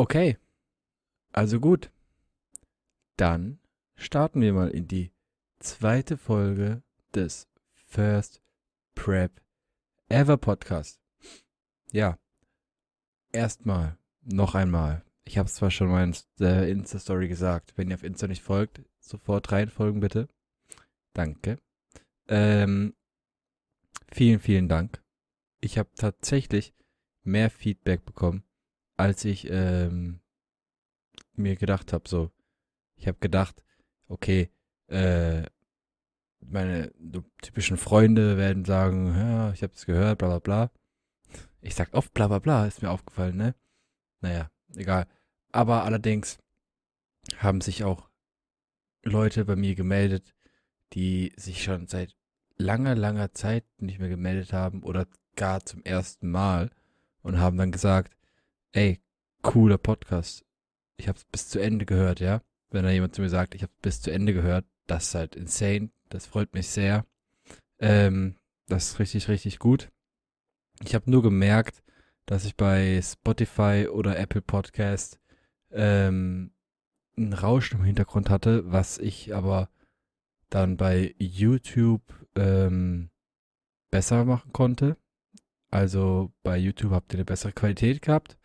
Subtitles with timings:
[0.00, 0.38] Okay,
[1.30, 1.90] also gut.
[3.18, 3.58] Dann
[3.96, 5.12] starten wir mal in die
[5.58, 6.82] zweite Folge
[7.14, 8.40] des First
[8.94, 9.42] Prep
[10.08, 11.02] Ever Podcast.
[11.92, 12.18] Ja,
[13.30, 15.04] erstmal, noch einmal.
[15.24, 17.74] Ich habe es zwar schon mal in der Insta-Story gesagt.
[17.76, 20.30] Wenn ihr auf Insta nicht folgt, sofort reinfolgen bitte.
[21.12, 21.58] Danke.
[22.26, 22.94] Ähm,
[24.10, 25.02] vielen, vielen Dank.
[25.60, 26.72] Ich habe tatsächlich
[27.22, 28.44] mehr Feedback bekommen,
[29.00, 30.20] als ich ähm,
[31.34, 32.08] mir gedacht habe.
[32.08, 32.30] So,
[32.96, 33.64] ich habe gedacht,
[34.08, 34.50] okay,
[34.88, 35.42] äh,
[36.40, 36.92] meine
[37.42, 40.70] typischen Freunde werden sagen, ja, ich habe es gehört, bla bla bla.
[41.60, 43.54] Ich sag oft bla bla bla, ist mir aufgefallen, ne?
[44.20, 45.06] Naja, egal.
[45.52, 46.38] Aber allerdings
[47.36, 48.08] haben sich auch
[49.02, 50.34] Leute bei mir gemeldet,
[50.92, 52.16] die sich schon seit
[52.56, 55.06] langer, langer Zeit nicht mehr gemeldet haben oder
[55.36, 56.70] gar zum ersten Mal
[57.22, 58.14] und haben dann gesagt,
[58.72, 59.00] ey,
[59.42, 60.44] cooler Podcast.
[60.96, 62.42] Ich habe es bis zu Ende gehört, ja.
[62.70, 65.36] Wenn da jemand zu mir sagt, ich habe bis zu Ende gehört, das ist halt
[65.36, 65.90] insane.
[66.08, 67.04] Das freut mich sehr.
[67.78, 68.36] Ähm,
[68.68, 69.90] das ist richtig, richtig gut.
[70.84, 71.82] Ich habe nur gemerkt,
[72.26, 75.18] dass ich bei Spotify oder Apple Podcast
[75.72, 76.52] ähm,
[77.16, 79.68] ein Rauschen im Hintergrund hatte, was ich aber
[80.48, 82.02] dann bei YouTube
[82.36, 83.10] ähm,
[83.90, 84.96] besser machen konnte.
[85.70, 88.36] Also bei YouTube habt ihr eine bessere Qualität gehabt.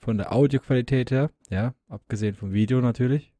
[0.00, 3.34] Von der Audioqualität her, ja, abgesehen vom Video natürlich.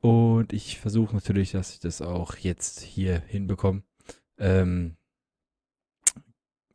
[0.00, 3.82] Und ich versuche natürlich, dass ich das auch jetzt hier hinbekomme.
[4.38, 4.96] Ähm,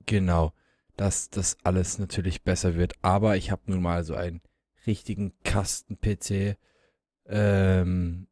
[0.05, 0.53] genau,
[0.97, 2.93] dass das alles natürlich besser wird.
[3.01, 4.41] Aber ich habe nun mal so einen
[4.85, 6.57] richtigen Kasten-PC
[7.25, 8.27] ähm,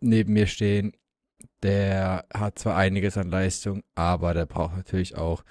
[0.00, 0.96] neben mir stehen.
[1.62, 5.44] Der hat zwar einiges an Leistung, aber der braucht natürlich auch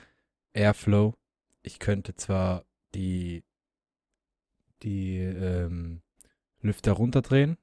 [0.53, 1.15] Airflow.
[1.61, 3.43] Ich könnte zwar die,
[4.83, 6.01] die ähm,
[6.61, 7.57] Lüfter runterdrehen,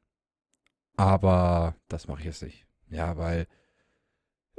[0.96, 2.66] aber das mache ich jetzt nicht.
[2.90, 3.46] Ja, weil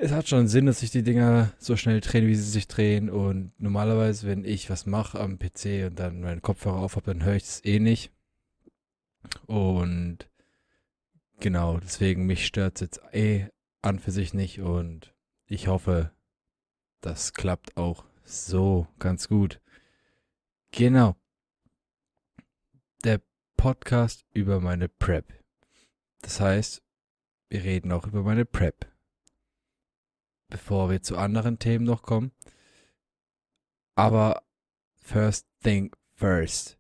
[0.02, 3.10] es hat schon Sinn, dass sich die Dinger so schnell drehen, wie sie sich drehen.
[3.10, 7.26] Und normalerweise, wenn ich was mache am PC und dann meinen Kopfhörer auf habe, dann
[7.26, 8.12] höre ich es eh nicht.
[9.46, 10.30] Und
[11.42, 13.48] genau, deswegen mich stört es jetzt eh
[13.82, 14.62] an für sich nicht.
[14.62, 15.14] Und
[15.48, 16.12] ich hoffe,
[17.02, 19.60] das klappt auch so ganz gut.
[20.72, 21.19] Genau.
[23.60, 25.34] Podcast über meine Prep.
[26.22, 26.82] Das heißt,
[27.50, 28.90] wir reden auch über meine Prep.
[30.48, 32.32] Bevor wir zu anderen Themen noch kommen.
[33.96, 34.44] Aber
[35.02, 36.80] first thing first.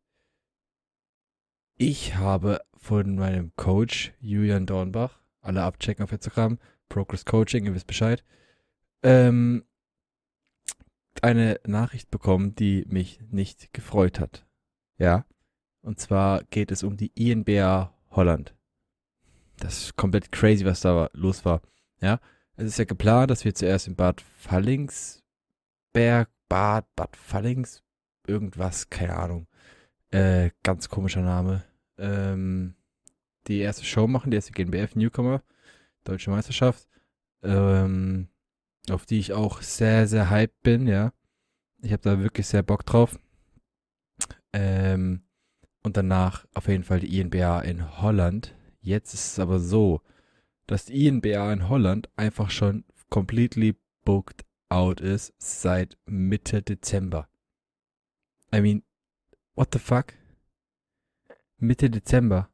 [1.76, 7.88] Ich habe von meinem Coach Julian Dornbach, alle abchecken auf Instagram, Progress Coaching, ihr wisst
[7.88, 8.24] Bescheid,
[9.04, 9.66] ähm,
[11.22, 14.48] eine Nachricht bekommen, die mich nicht gefreut hat.
[14.98, 15.26] Ja.
[15.82, 18.54] Und zwar geht es um die INBA Holland.
[19.58, 21.62] Das ist komplett crazy, was da los war.
[22.02, 22.20] Ja.
[22.56, 25.24] Es ist ja geplant, dass wir zuerst in Bad Fallingsberg,
[26.50, 27.84] Bad, Bad Fallings,
[28.28, 29.48] irgendwas, keine Ahnung.
[30.12, 31.64] Äh, ganz komischer Name.
[31.98, 32.76] Ähm,
[33.48, 35.42] die erste Show machen, die erste GNBF Newcomer,
[36.04, 36.88] Deutsche Meisterschaft.
[37.44, 38.28] Ähm,
[38.90, 41.14] auf die ich auch sehr, sehr hyped bin, ja.
[41.82, 43.18] Ich habe da wirklich sehr Bock drauf.
[44.52, 45.22] Ähm,
[45.90, 48.56] und danach auf jeden Fall die INBA in Holland.
[48.80, 50.02] Jetzt ist es aber so,
[50.68, 57.28] dass die INBA in Holland einfach schon completely booked out ist seit Mitte Dezember.
[58.54, 58.84] I mean,
[59.56, 60.14] what the fuck?
[61.58, 62.50] Mitte Dezember.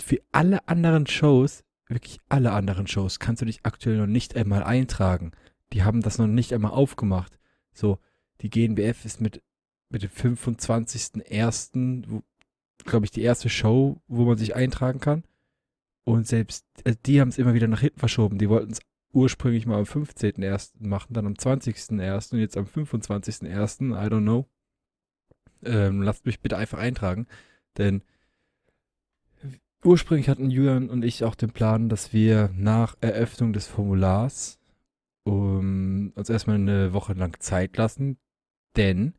[0.00, 4.64] Für alle anderen Shows wirklich alle anderen Shows kannst du dich aktuell noch nicht einmal
[4.64, 5.32] eintragen.
[5.74, 7.38] Die haben das noch nicht einmal aufgemacht.
[7.74, 7.98] So,
[8.40, 9.42] die GNBF ist mit,
[9.90, 12.22] mit dem 25.01.,
[12.84, 15.24] glaube ich, die erste Show, wo man sich eintragen kann.
[16.04, 18.38] Und selbst äh, die haben es immer wieder nach hinten verschoben.
[18.38, 18.80] Die wollten es
[19.12, 20.86] ursprünglich mal am 15.01.
[20.86, 22.32] machen, dann am 20.01.
[22.32, 23.92] und jetzt am 25.01.
[23.92, 24.46] I don't know.
[25.64, 27.26] Ähm, lasst mich bitte einfach eintragen.
[27.76, 28.02] Denn
[29.84, 34.58] Ursprünglich hatten Julian und ich auch den Plan, dass wir nach Eröffnung des Formulars
[35.22, 38.18] um, uns erstmal eine Woche lang Zeit lassen,
[38.76, 39.14] denn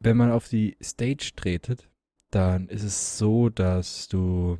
[0.00, 1.88] wenn man auf die Stage tretet,
[2.30, 4.58] dann ist es so, dass du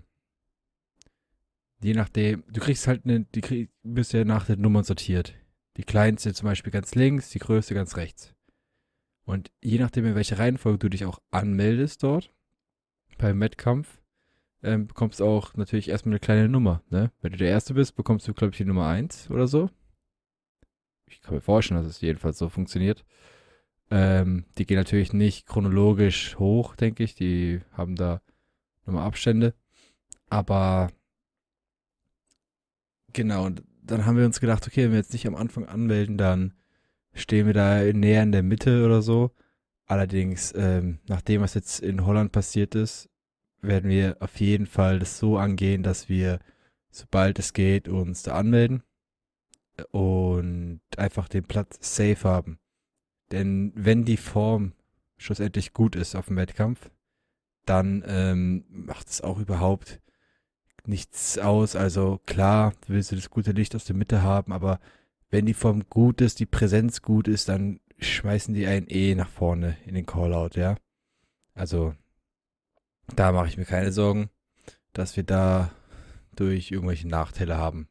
[1.84, 5.34] je nachdem, du kriegst halt eine, die krieg, bist ja nach den Nummern sortiert.
[5.76, 8.34] Die kleinste zum Beispiel ganz links, die größte ganz rechts.
[9.24, 12.32] Und je nachdem, in welcher Reihenfolge du dich auch anmeldest dort,
[13.18, 14.00] beim Wettkampf,
[14.62, 16.82] ähm, bekommst auch natürlich erstmal eine kleine Nummer.
[16.88, 17.10] Ne?
[17.20, 19.68] Wenn du der Erste bist, bekommst du, glaube ich, die Nummer 1 oder so.
[21.06, 23.04] Ich kann mir vorstellen, dass es jedenfalls so funktioniert.
[23.96, 27.14] Ähm, die gehen natürlich nicht chronologisch hoch, denke ich.
[27.14, 28.20] Die haben da
[28.84, 29.54] nochmal Abstände.
[30.28, 30.90] Aber
[33.12, 36.18] genau, und dann haben wir uns gedacht, okay, wenn wir jetzt nicht am Anfang anmelden,
[36.18, 36.54] dann
[37.12, 39.30] stehen wir da näher in der Mitte oder so.
[39.86, 43.08] Allerdings, ähm, nachdem was jetzt in Holland passiert ist,
[43.60, 46.40] werden wir auf jeden Fall das so angehen, dass wir,
[46.90, 48.82] sobald es geht, uns da anmelden
[49.92, 52.58] und einfach den Platz safe haben.
[53.34, 54.74] Denn wenn die Form
[55.16, 56.88] schlussendlich gut ist auf dem Wettkampf,
[57.66, 60.00] dann ähm, macht es auch überhaupt
[60.86, 61.74] nichts aus.
[61.74, 64.78] Also klar, willst du das gute Licht aus der Mitte haben, aber
[65.30, 69.30] wenn die Form gut ist, die Präsenz gut ist, dann schmeißen die einen eh nach
[69.30, 70.76] vorne in den Callout, ja.
[71.54, 71.92] Also
[73.16, 74.30] da mache ich mir keine Sorgen,
[74.92, 75.72] dass wir da
[76.36, 77.88] durch irgendwelche Nachteile haben.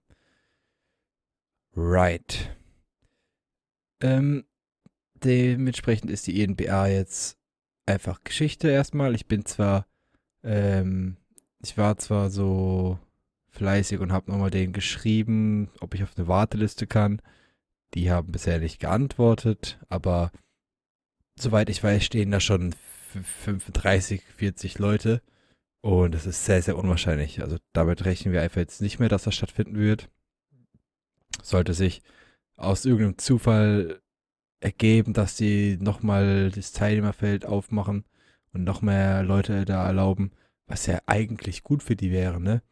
[1.75, 2.55] Right.
[3.99, 4.45] Ähm,
[5.23, 7.37] dementsprechend ist die ENBA jetzt
[7.85, 9.15] einfach Geschichte erstmal.
[9.15, 9.87] Ich bin zwar,
[10.43, 11.17] ähm,
[11.61, 12.99] ich war zwar so
[13.49, 17.21] fleißig und habe nochmal denen geschrieben, ob ich auf eine Warteliste kann.
[17.93, 20.31] Die haben bisher nicht geantwortet, aber
[21.39, 22.73] soweit ich weiß, stehen da schon
[23.43, 25.21] 35, 40 Leute.
[25.81, 27.41] Und es ist sehr, sehr unwahrscheinlich.
[27.41, 30.09] Also damit rechnen wir einfach jetzt nicht mehr, dass das stattfinden wird.
[31.41, 32.01] Sollte sich
[32.55, 34.01] aus irgendeinem Zufall
[34.63, 38.05] ergeben, dass die nochmal das Teilnehmerfeld aufmachen
[38.53, 40.31] und noch mehr Leute da erlauben,
[40.67, 42.63] was ja eigentlich gut für die wäre, ne?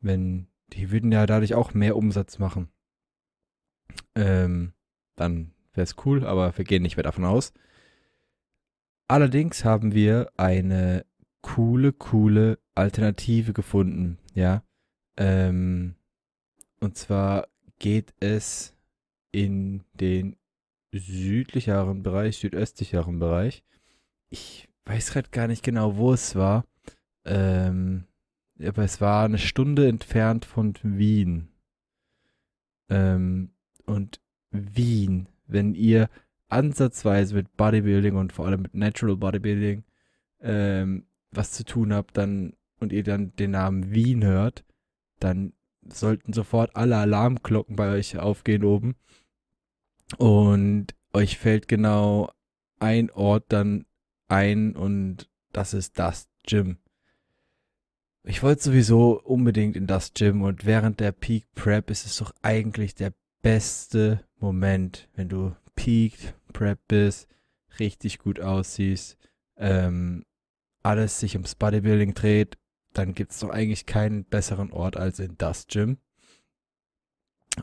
[0.00, 2.68] Wenn, die würden ja dadurch auch mehr Umsatz machen.
[4.14, 4.72] Ähm,
[5.16, 7.52] dann wäre es cool, aber wir gehen nicht mehr davon aus.
[9.08, 11.06] Allerdings haben wir eine
[11.40, 14.62] coole, coole Alternative gefunden, ja.
[15.16, 15.94] Ähm,
[16.80, 17.48] und zwar
[17.78, 18.76] geht es
[19.32, 20.36] in den
[20.92, 23.62] südlicheren Bereich, südöstlicheren Bereich.
[24.30, 26.64] Ich weiß gerade gar nicht genau, wo es war.
[27.24, 28.04] Ähm,
[28.60, 31.48] aber es war eine Stunde entfernt von Wien.
[32.88, 33.50] Ähm,
[33.84, 34.20] und
[34.50, 36.08] Wien, wenn ihr
[36.48, 39.84] ansatzweise mit Bodybuilding und vor allem mit Natural Bodybuilding
[40.40, 44.64] ähm, was zu tun habt, dann und ihr dann den Namen Wien hört,
[45.18, 45.52] dann
[45.86, 48.94] sollten sofort alle Alarmglocken bei euch aufgehen oben.
[50.16, 52.30] Und euch fällt genau
[52.80, 53.84] ein Ort dann
[54.28, 56.78] ein und das ist das Gym.
[58.24, 62.32] Ich wollte sowieso unbedingt in das Gym und während der Peak Prep ist es doch
[62.42, 63.12] eigentlich der
[63.42, 67.28] beste Moment, wenn du Peak Prep bist,
[67.78, 69.16] richtig gut aussiehst,
[69.56, 70.24] ähm,
[70.82, 72.58] alles sich ums Bodybuilding dreht,
[72.92, 75.98] dann gibt es doch eigentlich keinen besseren Ort als in das Gym.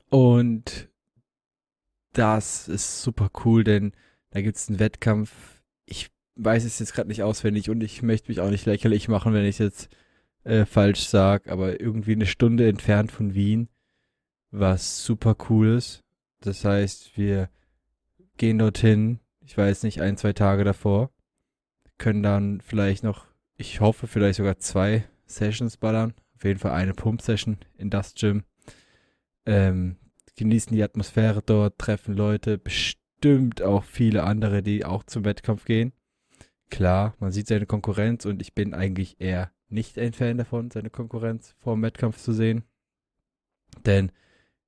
[0.10, 0.90] Und
[2.18, 3.94] das ist super cool, denn
[4.32, 5.32] da gibt es einen Wettkampf.
[5.86, 9.34] Ich weiß es jetzt gerade nicht auswendig und ich möchte mich auch nicht lächerlich machen,
[9.34, 9.90] wenn ich jetzt
[10.44, 13.70] äh, falsch sage, aber irgendwie eine Stunde entfernt von Wien,
[14.52, 16.04] was super cool ist.
[16.42, 17.50] Das heißt, wir
[18.38, 21.12] gehen dorthin, ich weiß nicht, ein, zwei Tage davor,
[21.98, 23.26] können dann vielleicht noch,
[23.58, 26.14] ich hoffe, vielleicht sogar zwei Sessions ballern.
[26.36, 28.44] Auf jeden Fall eine Pump-Session in das Gym.
[29.46, 29.96] Ähm,
[30.36, 35.94] genießen die Atmosphäre dort, treffen Leute, bestimmt auch viele andere, die auch zum Wettkampf gehen.
[36.70, 40.90] Klar, man sieht seine Konkurrenz und ich bin eigentlich eher nicht ein Fan davon, seine
[40.90, 42.64] Konkurrenz vor dem Wettkampf zu sehen.
[43.86, 44.12] Denn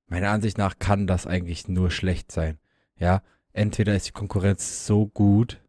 [0.06, 2.58] meiner Ansicht nach kann das eigentlich nur schlecht sein.
[2.98, 5.60] Ja, entweder ist die Konkurrenz so gut,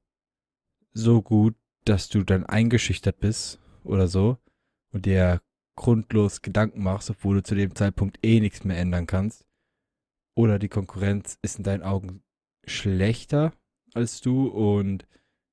[0.94, 4.38] so gut, dass du dann eingeschüchtert bist oder so
[4.92, 5.42] und dir
[5.76, 9.46] grundlos Gedanken machst, obwohl du zu dem Zeitpunkt eh nichts mehr ändern kannst.
[10.36, 12.24] Oder die Konkurrenz ist in deinen Augen
[12.66, 13.54] schlechter
[13.94, 15.08] als du und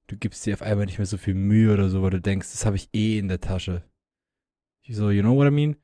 [0.06, 2.52] du gibst dir auf einmal nicht mehr so viel Mühe oder so, weil du denkst,
[2.52, 3.82] das habe ich eh in der Tasche.
[4.88, 5.76] So, you know what I mean?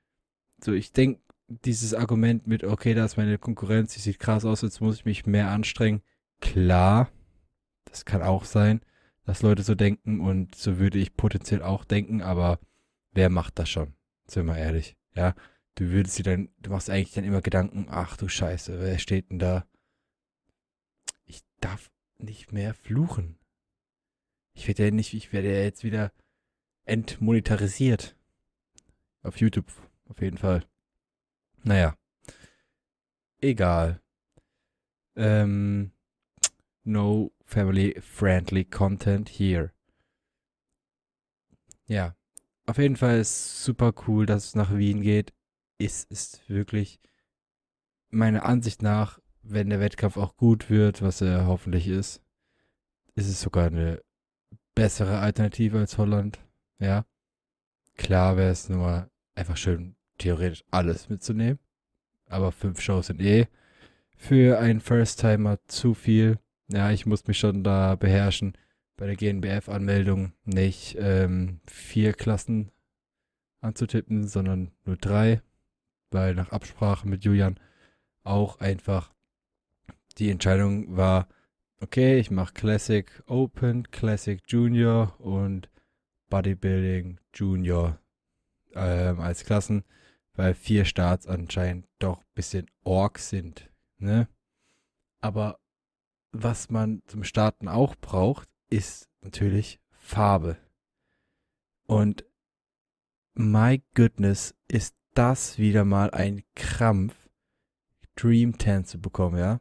[0.62, 4.62] So, ich denke, dieses Argument mit, okay, da ist meine Konkurrenz, die sieht krass aus,
[4.62, 6.02] jetzt muss ich mich mehr anstrengen.
[6.40, 7.10] Klar,
[7.84, 8.80] das kann auch sein,
[9.24, 12.60] dass Leute so denken und so würde ich potenziell auch denken, aber
[13.12, 13.94] wer macht das schon?
[14.26, 15.34] Sind wir ehrlich, ja?
[15.74, 19.30] Du würdest dir dann, du machst eigentlich dann immer Gedanken, ach du Scheiße, wer steht
[19.30, 19.66] denn da?
[21.24, 23.38] Ich darf nicht mehr fluchen.
[24.54, 26.12] Ich werde ja nicht, ich werde ja jetzt wieder
[26.84, 28.16] entmonetarisiert.
[29.22, 29.72] Auf YouTube,
[30.08, 30.66] auf jeden Fall.
[31.62, 31.96] Naja.
[33.40, 34.00] Egal.
[35.16, 35.92] Ähm,
[36.84, 39.72] no family friendly content here.
[41.86, 42.14] Ja.
[42.66, 45.32] Auf jeden Fall ist super cool, dass es nach Wien geht.
[45.84, 47.00] Es ist wirklich
[48.10, 52.22] meiner Ansicht nach, wenn der Wettkampf auch gut wird, was er hoffentlich ist,
[53.16, 54.00] ist es sogar eine
[54.76, 56.38] bessere Alternative als Holland.
[56.78, 57.04] Ja.
[57.96, 61.58] Klar wäre es nur einfach schön, theoretisch alles mitzunehmen.
[62.26, 63.48] Aber fünf Shows sind eh
[64.16, 66.38] für einen First-Timer zu viel.
[66.68, 68.56] Ja, ich muss mich schon da beherrschen,
[68.96, 72.70] bei der GNBF-Anmeldung nicht ähm, vier Klassen
[73.60, 75.42] anzutippen, sondern nur drei,
[76.12, 77.58] weil nach Absprache mit Julian
[78.24, 79.12] auch einfach
[80.18, 81.28] die Entscheidung war,
[81.80, 85.68] okay, ich mache Classic Open, Classic Junior und
[86.28, 87.98] Bodybuilding Junior
[88.74, 89.84] ähm, als Klassen,
[90.34, 93.70] weil vier Starts anscheinend doch ein bisschen Org sind.
[93.98, 94.28] Ne?
[95.20, 95.58] Aber
[96.32, 100.56] was man zum Starten auch braucht, ist natürlich Farbe.
[101.86, 102.24] Und
[103.34, 107.14] my goodness, ist das wieder mal ein Krampf,
[108.16, 109.60] Dream Tan zu bekommen, ja?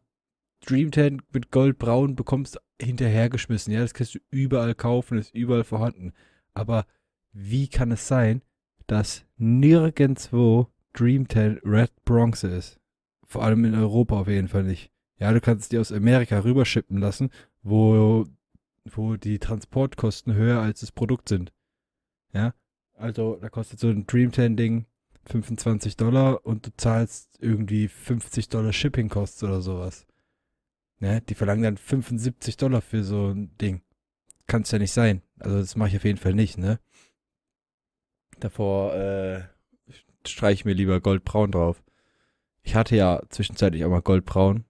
[0.66, 3.82] Dream Tan mit Goldbraun bekommst du hinterhergeschmissen, ja?
[3.82, 6.14] Das kannst du überall kaufen, ist überall vorhanden.
[6.54, 6.86] Aber
[7.32, 8.42] wie kann es sein,
[8.88, 12.80] dass nirgendwo Dream Tan Red Bronze ist?
[13.26, 14.92] Vor allem in Europa auf jeden Fall nicht.
[15.18, 17.30] Ja, du kannst es dir aus Amerika rüberschippen lassen,
[17.62, 18.26] wo,
[18.86, 21.54] wo die Transportkosten höher als das Produkt sind.
[22.34, 22.54] Ja,
[22.96, 24.86] also da kostet so ein Dream 10 Ding
[25.26, 30.06] 25 Dollar und du zahlst irgendwie 50 Dollar Shipping Costs oder sowas.
[31.00, 31.22] Ne?
[31.22, 33.82] Die verlangen dann 75 Dollar für so ein Ding.
[34.48, 35.22] Kann es ja nicht sein.
[35.40, 36.80] Also das mache ich auf jeden Fall nicht, ne?
[38.40, 39.44] Davor äh,
[40.26, 41.84] streiche ich mir lieber Goldbraun drauf.
[42.64, 44.66] Ich hatte ja zwischenzeitlich auch mal Goldbraun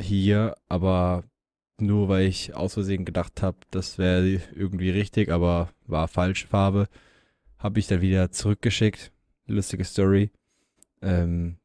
[0.00, 1.24] hier, aber
[1.80, 6.88] nur weil ich aus Versehen gedacht habe, das wäre irgendwie richtig, aber war falsche Farbe,
[7.58, 9.12] habe ich dann wieder zurückgeschickt.
[9.52, 10.30] Lustige Story.
[11.02, 11.58] Ähm,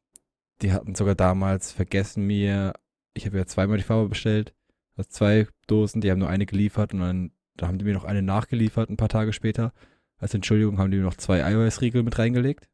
[0.62, 2.74] die hatten sogar damals vergessen mir,
[3.14, 4.54] ich habe ja zweimal die Farbe bestellt,
[4.96, 8.04] also zwei Dosen, die haben nur eine geliefert und dann da haben die mir noch
[8.04, 9.72] eine nachgeliefert ein paar Tage später.
[10.18, 12.68] Als Entschuldigung haben die mir noch zwei Eiweißriegel mit reingelegt.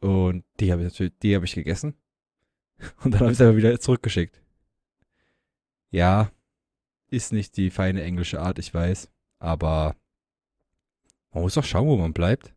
[0.00, 1.94] Und die habe ich natürlich, die habe ich gegessen.
[3.04, 4.42] Und dann habe ich sie aber wieder zurückgeschickt.
[5.90, 6.30] Ja,
[7.08, 9.10] ist nicht die feine englische Art, ich weiß.
[9.38, 9.96] Aber
[11.32, 12.54] man muss doch schauen, wo man bleibt.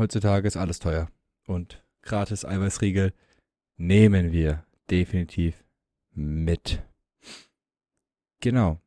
[0.00, 1.10] Heutzutage ist alles teuer.
[1.46, 3.12] Und gratis Eiweißriegel
[3.76, 5.62] nehmen wir definitiv
[6.12, 6.82] mit.
[8.40, 8.80] Genau.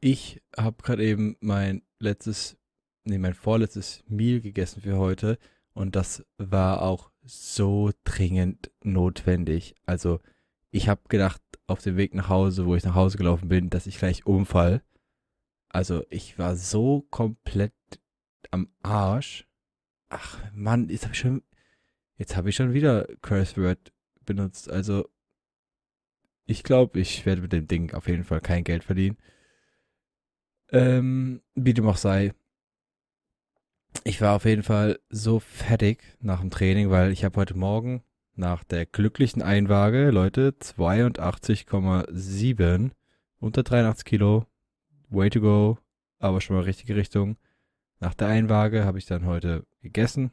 [0.00, 2.58] Ich habe gerade eben mein letztes,
[3.04, 5.38] nee, mein vorletztes Meal gegessen für heute
[5.74, 9.76] und das war auch so dringend notwendig.
[9.86, 10.18] Also
[10.72, 13.86] ich habe gedacht, auf dem Weg nach Hause, wo ich nach Hause gelaufen bin, dass
[13.86, 14.82] ich gleich umfall.
[15.68, 17.72] Also ich war so komplett
[18.50, 19.46] am Arsch.
[20.08, 21.42] Ach Mann, jetzt habe ich schon,
[22.16, 23.92] jetzt habe ich schon wieder Curse Word
[24.24, 24.70] benutzt.
[24.70, 25.08] Also
[26.46, 29.18] ich glaube, ich werde mit dem Ding auf jeden Fall kein Geld verdienen.
[30.70, 32.32] Ähm, wie dem auch sei.
[34.04, 38.02] Ich war auf jeden Fall so fertig nach dem Training, weil ich habe heute Morgen
[38.34, 42.90] nach der glücklichen Einwaage, Leute, 82,7
[43.40, 44.46] unter 83 Kilo.
[45.10, 45.78] Way to go,
[46.18, 47.36] aber schon mal richtige Richtung.
[48.00, 50.30] Nach der Einwaage habe ich dann heute gegessen,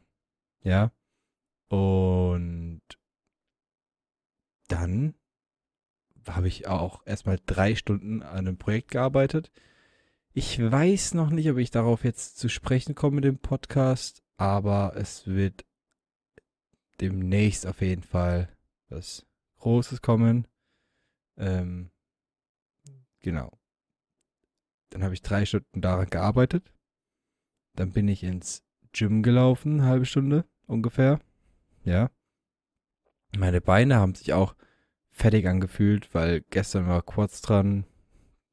[0.62, 0.91] ja.
[1.67, 2.81] Und
[4.67, 5.15] dann
[6.27, 9.51] habe ich auch erstmal drei Stunden an einem Projekt gearbeitet.
[10.34, 14.93] Ich weiß noch nicht, ob ich darauf jetzt zu sprechen komme mit dem Podcast, aber
[14.95, 15.65] es wird
[17.00, 18.50] demnächst auf jeden Fall
[18.89, 19.25] was
[19.60, 20.48] Großes kommen.
[21.38, 21.91] Ähm,
[23.19, 23.57] genau.
[24.89, 26.75] Dann habe ich drei Stunden daran gearbeitet.
[27.75, 28.63] Dann bin ich ins
[28.94, 31.20] Gym gelaufen, eine halbe Stunde ungefähr.
[31.84, 32.10] Ja.
[33.38, 34.55] Meine Beine haben sich auch
[35.10, 37.86] fertig angefühlt, weil gestern war Quads dran,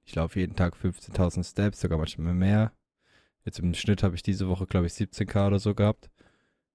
[0.04, 2.72] ich laufe jeden Tag 15.000 Steps, sogar manchmal mehr.
[3.44, 6.10] Jetzt im Schnitt habe ich diese Woche, glaube ich, 17k oder so gehabt.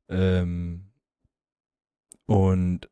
[0.10, 0.92] Ähm,
[2.25, 2.89] und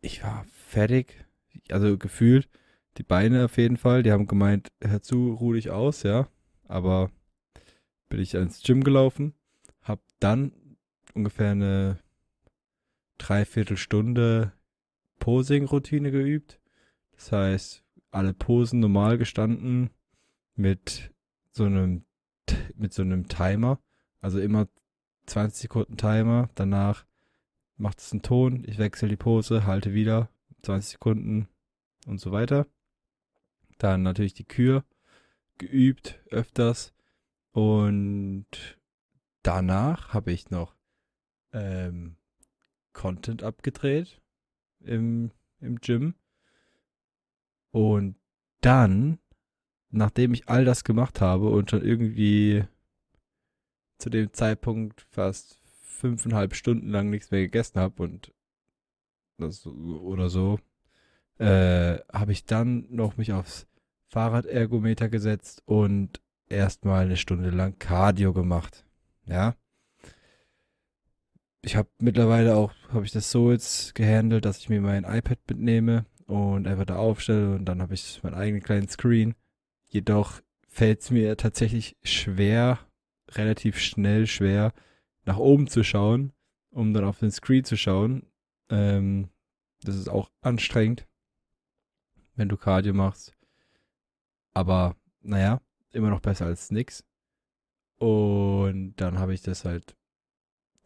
[0.00, 1.26] ich war fertig.
[1.70, 2.48] Also gefühlt,
[2.96, 4.02] die Beine auf jeden Fall.
[4.02, 6.28] Die haben gemeint, hör zu, ruh dich aus, ja.
[6.64, 7.10] Aber
[8.10, 9.34] bin ich ins Gym gelaufen,
[9.82, 10.52] hab dann
[11.14, 11.98] ungefähr eine
[13.16, 14.52] Dreiviertelstunde
[15.20, 16.60] Posing-Routine geübt.
[17.12, 19.90] Das heißt, alle Posen normal gestanden
[20.54, 21.12] mit
[21.52, 22.04] so einem
[22.76, 23.78] mit so einem Timer,
[24.20, 24.66] also immer
[25.26, 27.06] 20 Sekunden Timer, danach
[27.76, 30.30] macht es einen Ton, ich wechsle die Pose, halte wieder
[30.62, 31.48] 20 Sekunden
[32.06, 32.66] und so weiter.
[33.78, 34.84] Dann natürlich die Kür
[35.58, 36.92] geübt öfters
[37.52, 38.46] und
[39.42, 40.76] danach habe ich noch
[41.52, 42.16] ähm,
[42.92, 44.20] Content abgedreht
[44.80, 45.30] im,
[45.60, 46.14] im Gym.
[47.70, 48.16] Und
[48.60, 49.18] dann,
[49.90, 52.64] nachdem ich all das gemacht habe und schon irgendwie
[53.98, 58.32] zu dem Zeitpunkt fast fünfeinhalb Stunden lang nichts mehr gegessen habe und
[59.38, 60.58] das oder so,
[61.38, 63.66] äh, habe ich dann noch mich aufs
[64.08, 68.84] Fahrradergometer gesetzt und erstmal eine Stunde lang Cardio gemacht.
[69.26, 69.54] Ja.
[71.62, 75.38] Ich habe mittlerweile auch, habe ich das so jetzt gehandelt, dass ich mir mein iPad
[75.48, 79.34] mitnehme und einfach da aufstelle und dann habe ich meinen eigenen kleinen Screen.
[79.88, 82.78] Jedoch fällt es mir tatsächlich schwer,
[83.32, 84.72] relativ schnell schwer,
[85.24, 86.32] nach oben zu schauen,
[86.70, 88.26] um dann auf den Screen zu schauen.
[88.70, 89.28] Ähm,
[89.82, 91.06] das ist auch anstrengend,
[92.36, 93.34] wenn du Cardio machst.
[94.54, 95.60] Aber naja,
[95.92, 97.04] immer noch besser als nix.
[97.96, 99.96] Und dann habe ich das halt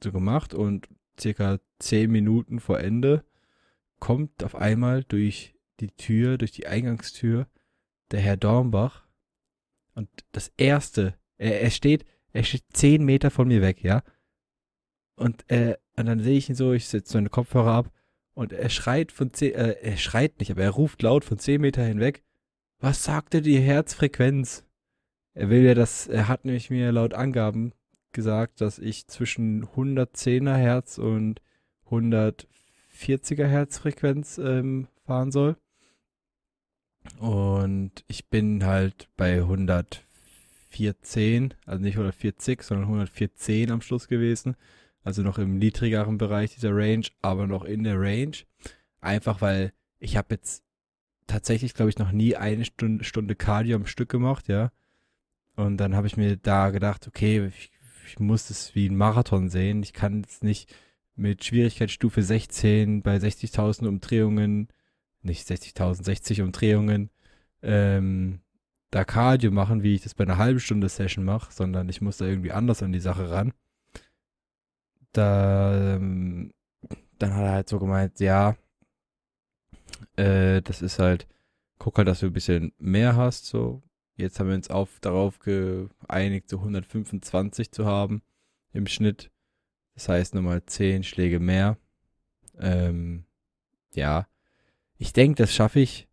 [0.03, 3.25] so gemacht und circa zehn Minuten vor Ende
[4.01, 7.47] kommt auf einmal durch die Tür, durch die Eingangstür,
[8.11, 9.07] der Herr Dornbach.
[9.95, 14.03] Und das erste, er, er steht, er steht zehn Meter von mir weg, ja.
[15.17, 17.93] Und, äh, und dann sehe ich ihn so, ich setze seine Kopfhörer ab
[18.35, 21.61] und er schreit von zehn, äh, er schreit nicht, aber er ruft laut von zehn
[21.61, 22.25] Meter hinweg.
[22.81, 24.65] Was sagte die Herzfrequenz?
[25.35, 27.73] Er will ja das, er hat nämlich mir laut Angaben
[28.13, 31.41] gesagt, dass ich zwischen 110er Hertz und
[31.91, 35.57] 140er Herzfrequenz ähm, fahren soll.
[37.19, 44.57] Und ich bin halt bei 114, also nicht 140, sondern 114 am Schluss gewesen.
[45.03, 48.37] Also noch im niedrigeren Bereich dieser Range, aber noch in der Range.
[49.01, 50.65] Einfach weil ich habe jetzt
[51.27, 54.73] tatsächlich, glaube ich, noch nie eine Stunde, Stunde Cardio am Stück gemacht, ja.
[55.57, 57.71] Und dann habe ich mir da gedacht, okay, ich,
[58.07, 59.83] ich muss das wie ein Marathon sehen.
[59.83, 60.75] Ich kann jetzt nicht
[61.17, 64.69] mit Schwierigkeitsstufe 16 bei 60.000 Umdrehungen,
[65.23, 67.11] nicht 60.000, 60 Umdrehungen,
[67.63, 68.41] ähm,
[68.91, 72.19] da Cardio machen, wie ich das bei einer halben Stunde Session mache, sondern ich muss
[72.19, 73.53] da irgendwie anders an die Sache ran.
[75.13, 76.53] Da, ähm,
[77.19, 78.57] dann hat er halt so gemeint, ja,
[80.17, 81.27] äh, das ist halt,
[81.79, 83.83] guck halt, dass du ein bisschen mehr hast, so.
[84.17, 88.23] Jetzt haben wir uns auf, darauf geeinigt, so 125 zu haben
[88.73, 89.31] im Schnitt.
[89.95, 91.77] Das heißt nochmal 10 Schläge mehr.
[92.59, 93.25] Ähm,
[93.95, 94.27] ja,
[94.99, 96.09] ich denke, das schaffe ich.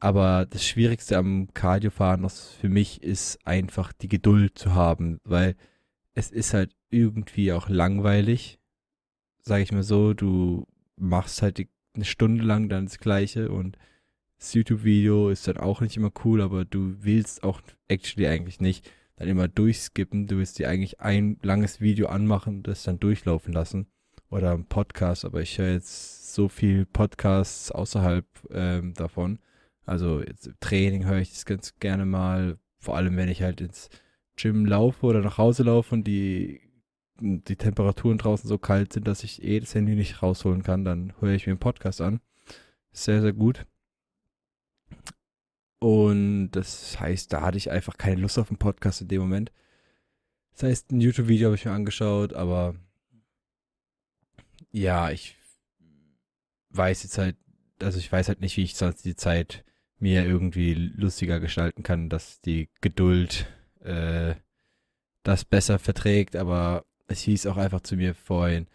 [0.00, 5.56] Aber das Schwierigste am Cardiofahren für mich ist einfach die Geduld zu haben, weil
[6.12, 8.58] es ist halt irgendwie auch langweilig.
[9.40, 13.78] Sag ich mal so, du machst halt die eine Stunde lang dann das gleiche und
[14.44, 18.90] das YouTube-Video ist dann auch nicht immer cool, aber du willst auch actually eigentlich nicht
[19.16, 20.26] dann immer durchskippen.
[20.26, 23.86] Du willst dir eigentlich ein langes Video anmachen, das dann durchlaufen lassen.
[24.28, 29.38] Oder ein Podcast, aber ich höre jetzt so viel Podcasts außerhalb ähm, davon.
[29.86, 30.22] Also
[30.60, 33.88] Training höre ich das ganz gerne mal, vor allem wenn ich halt ins
[34.36, 36.60] Gym laufe oder nach Hause laufe und die
[37.20, 41.14] die Temperaturen draußen so kalt sind, dass ich eh das Handy nicht rausholen kann, dann
[41.20, 42.20] höre ich mir einen Podcast an.
[42.92, 43.64] Sehr, sehr gut.
[45.78, 49.52] Und das heißt, da hatte ich einfach keine Lust auf einen Podcast in dem Moment.
[50.52, 52.74] Das heißt, ein YouTube-Video habe ich mir angeschaut, aber
[54.70, 55.36] ja, ich
[56.70, 57.36] weiß jetzt halt,
[57.82, 59.64] also ich weiß halt nicht, wie ich sonst die Zeit
[59.98, 63.46] mir irgendwie lustiger gestalten kann, dass die Geduld
[63.80, 64.34] äh,
[65.22, 68.66] das besser verträgt, aber es hieß auch einfach zu mir vorhin,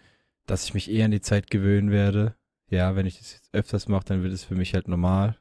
[0.46, 2.36] dass ich mich eher an die Zeit gewöhnen werde.
[2.70, 5.38] Ja, wenn ich das jetzt öfters mache, dann wird es für mich halt normal,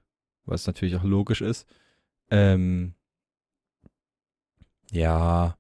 [0.49, 1.67] was natürlich auch logisch ist.
[2.31, 2.95] Ähm,
[4.91, 5.57] ja,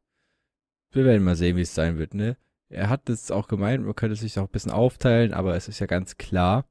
[0.90, 2.36] wir werden mal sehen, wie es sein wird, ne?
[2.70, 5.78] Er hat es auch gemeint, man könnte sich auch ein bisschen aufteilen, aber es ist
[5.78, 6.68] ja ganz klar,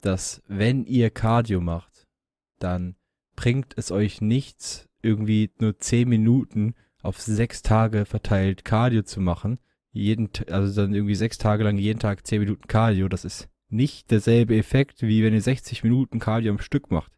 [0.00, 2.06] dass wenn ihr Cardio macht,
[2.58, 2.96] dann
[3.34, 9.58] bringt es euch nichts, irgendwie nur 10 Minuten auf sechs Tage verteilt Cardio zu machen,
[9.92, 14.10] jeden, also dann irgendwie sechs Tage lang jeden Tag zehn Minuten Cardio, das ist nicht
[14.10, 17.12] derselbe Effekt, wie wenn ihr 60 Minuten Cardio am Stück macht.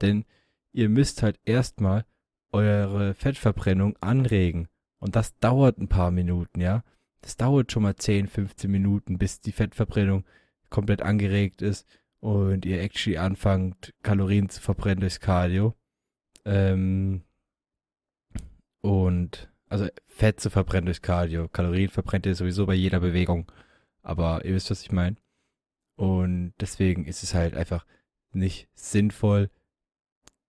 [0.00, 0.24] Denn
[0.72, 2.04] ihr müsst halt erstmal
[2.52, 4.68] eure Fettverbrennung anregen.
[4.98, 6.82] Und das dauert ein paar Minuten, ja.
[7.20, 10.24] Das dauert schon mal 10, 15 Minuten, bis die Fettverbrennung
[10.70, 11.86] komplett angeregt ist
[12.20, 15.74] und ihr actually anfangt, Kalorien zu verbrennen durchs Cardio.
[16.44, 17.22] Ähm,
[18.80, 21.48] und also Fett zu verbrennen durch Cardio.
[21.48, 23.50] Kalorien verbrennt ihr sowieso bei jeder Bewegung.
[24.02, 25.16] Aber ihr wisst, was ich meine.
[25.96, 27.86] Und deswegen ist es halt einfach
[28.32, 29.50] nicht sinnvoll,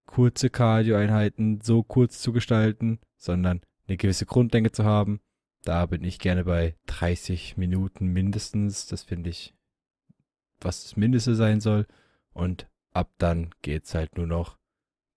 [0.05, 5.19] kurze Cardio-Einheiten so kurz zu gestalten, sondern eine gewisse Grundlänge zu haben.
[5.63, 8.87] Da bin ich gerne bei 30 Minuten mindestens.
[8.87, 9.55] Das finde ich,
[10.61, 11.87] was das Mindeste sein soll.
[12.33, 14.57] Und ab dann geht's halt nur noch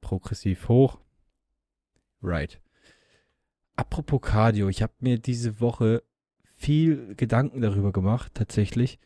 [0.01, 1.01] progressiv hoch.
[2.23, 2.61] Right.
[3.77, 6.03] Apropos Cardio, ich habe mir diese Woche
[6.43, 8.99] viel Gedanken darüber gemacht, tatsächlich,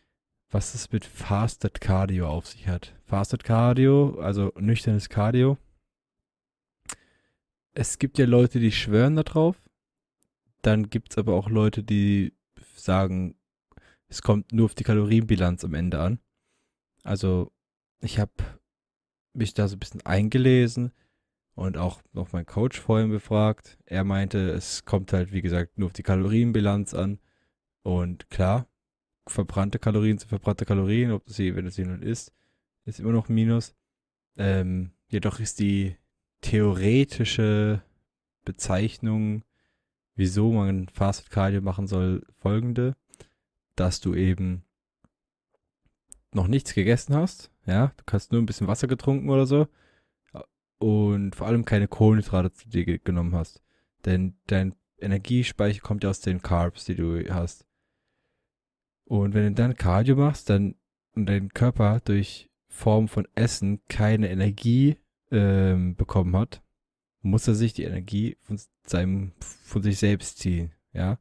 [0.49, 2.95] was es mit Fasted Cardio auf sich hat.
[3.05, 5.57] Fasted Cardio, also nüchternes Cardio.
[7.73, 9.57] Es gibt ja Leute, die schwören darauf.
[10.61, 12.33] Dann gibt es aber auch Leute, die
[12.75, 13.35] sagen,
[14.07, 16.19] es kommt nur auf die Kalorienbilanz am Ende an.
[17.03, 17.51] Also
[18.01, 18.31] ich habe
[19.33, 20.91] mich da so ein bisschen eingelesen
[21.55, 23.77] und auch noch meinen Coach vorhin befragt.
[23.85, 27.19] Er meinte, es kommt halt, wie gesagt, nur auf die Kalorienbilanz an.
[27.81, 28.67] Und klar,
[29.27, 32.33] verbrannte Kalorien sind verbrannte Kalorien, ob das sie, wenn es sie nun ist,
[32.85, 33.75] ist immer noch Minus.
[34.37, 35.97] Ähm, jedoch ist die
[36.43, 37.81] theoretische
[38.45, 39.43] Bezeichnung,
[40.15, 42.95] wieso man Fast Cardio machen soll, folgende,
[43.75, 44.63] dass du eben
[46.31, 49.67] noch nichts gegessen hast, ja, du hast nur ein bisschen Wasser getrunken oder so
[50.83, 53.63] und vor allem keine Kohlenhydrate zu dir genommen hast.
[54.05, 57.65] Denn dein Energiespeicher kommt ja aus den Carbs, die du hast.
[59.05, 60.75] Und wenn du dann Cardio machst, dann
[61.15, 64.97] dein Körper durch Form von Essen keine Energie
[65.33, 66.61] ähm, bekommen hat,
[67.21, 71.19] muss er sich die Energie von seinem, von sich selbst ziehen, ja.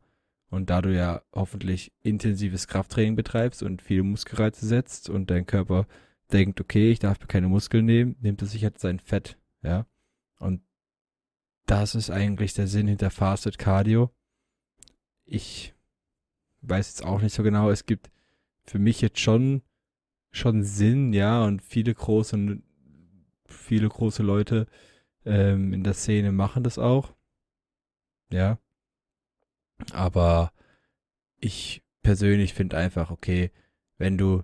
[0.50, 5.86] Und da du ja hoffentlich intensives Krafttraining betreibst und viele Muskelreize setzt und dein Körper
[6.30, 9.86] denkt, okay, ich darf mir keine Muskeln nehmen, nimmt er sich halt sein Fett, ja.
[10.38, 10.60] Und
[11.66, 14.10] das ist eigentlich der Sinn hinter Fasted Cardio.
[15.24, 15.74] Ich
[16.62, 17.70] weiß jetzt auch nicht so genau.
[17.70, 18.10] Es gibt
[18.64, 19.62] für mich jetzt schon,
[20.30, 22.60] schon Sinn, ja, und viele große,
[23.52, 24.66] viele große Leute
[25.24, 27.14] ähm, in der Szene machen das auch.
[28.32, 28.58] Ja.
[29.92, 30.52] Aber
[31.38, 33.50] ich persönlich finde einfach, okay,
[33.98, 34.42] wenn du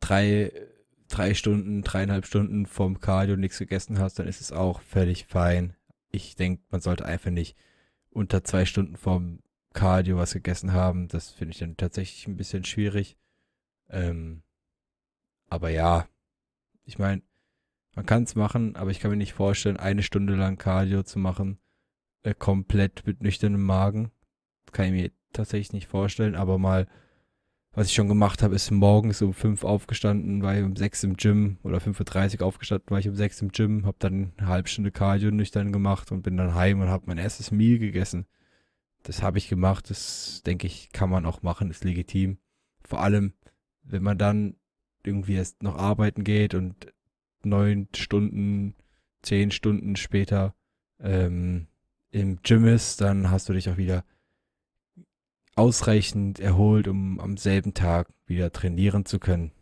[0.00, 0.52] drei,
[1.08, 5.76] drei Stunden, dreieinhalb Stunden vom Cardio nichts gegessen hast, dann ist es auch völlig fein.
[6.10, 7.56] Ich denke, man sollte einfach nicht
[8.10, 9.40] unter zwei Stunden vom
[9.72, 11.08] Cardio was gegessen haben.
[11.08, 13.16] Das finde ich dann tatsächlich ein bisschen schwierig.
[13.90, 14.42] Ähm,
[15.48, 16.08] aber ja,
[16.84, 17.22] ich meine,
[17.94, 21.18] man kann es machen, aber ich kann mir nicht vorstellen, eine Stunde lang Cardio zu
[21.18, 21.58] machen,
[22.22, 24.10] äh, komplett mit nüchternem Magen.
[24.72, 26.88] kann ich mir tatsächlich nicht vorstellen, aber mal,
[27.72, 31.16] was ich schon gemacht habe, ist morgens um fünf aufgestanden, war ich um sechs im
[31.16, 34.68] Gym oder 5.30 Uhr aufgestanden, war ich um sechs im Gym, habe dann eine halbe
[34.68, 38.26] Stunde Cardio nüchtern gemacht und bin dann heim und habe mein erstes Meal gegessen.
[39.02, 42.38] Das habe ich gemacht, das denke ich, kann man auch machen, ist legitim.
[42.84, 43.34] Vor allem,
[43.82, 44.56] wenn man dann
[45.04, 46.92] irgendwie erst noch arbeiten geht und
[47.44, 48.74] neun Stunden,
[49.22, 50.54] zehn Stunden später
[51.00, 51.66] ähm,
[52.10, 54.04] im Gym ist, dann hast du dich auch wieder
[55.56, 59.52] ausreichend erholt, um am selben Tag wieder trainieren zu können.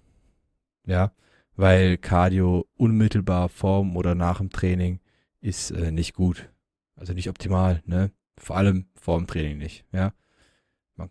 [0.86, 1.12] Ja,
[1.54, 5.00] weil Cardio unmittelbar vorm oder nach dem Training
[5.40, 6.50] ist äh, nicht gut.
[6.96, 8.10] Also nicht optimal, ne?
[8.38, 10.12] Vor allem vorm Training nicht, ja.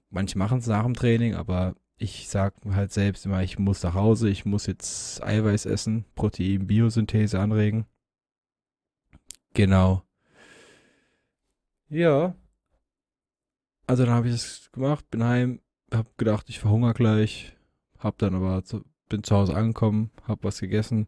[0.09, 3.93] Manche machen es nach dem Training, aber ich sag halt selbst immer, ich muss nach
[3.93, 7.85] Hause, ich muss jetzt Eiweiß essen, Protein, Biosynthese anregen.
[9.53, 10.01] Genau.
[11.89, 12.35] Ja.
[13.85, 15.61] Also dann habe ich es gemacht, bin heim,
[15.91, 17.55] hab gedacht, ich verhungere gleich,
[17.99, 21.07] hab dann aber zu, bin zu Hause angekommen, hab was gegessen.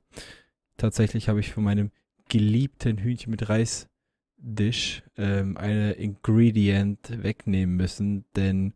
[0.78, 1.92] Tatsächlich habe ich von meinem
[2.30, 3.90] geliebten Hühnchen mit Reis
[4.38, 8.74] Dish ähm, eine Ingredient wegnehmen müssen, denn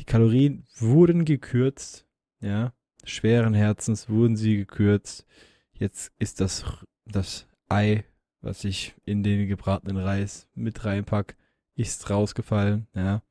[0.00, 2.06] die Kalorien wurden gekürzt,
[2.40, 2.72] ja.
[3.04, 5.26] Schweren Herzens wurden sie gekürzt.
[5.74, 6.64] Jetzt ist das,
[7.04, 8.04] das Ei,
[8.40, 11.36] was ich in den gebratenen Reis mit reinpack,
[11.74, 13.22] ist rausgefallen, ja.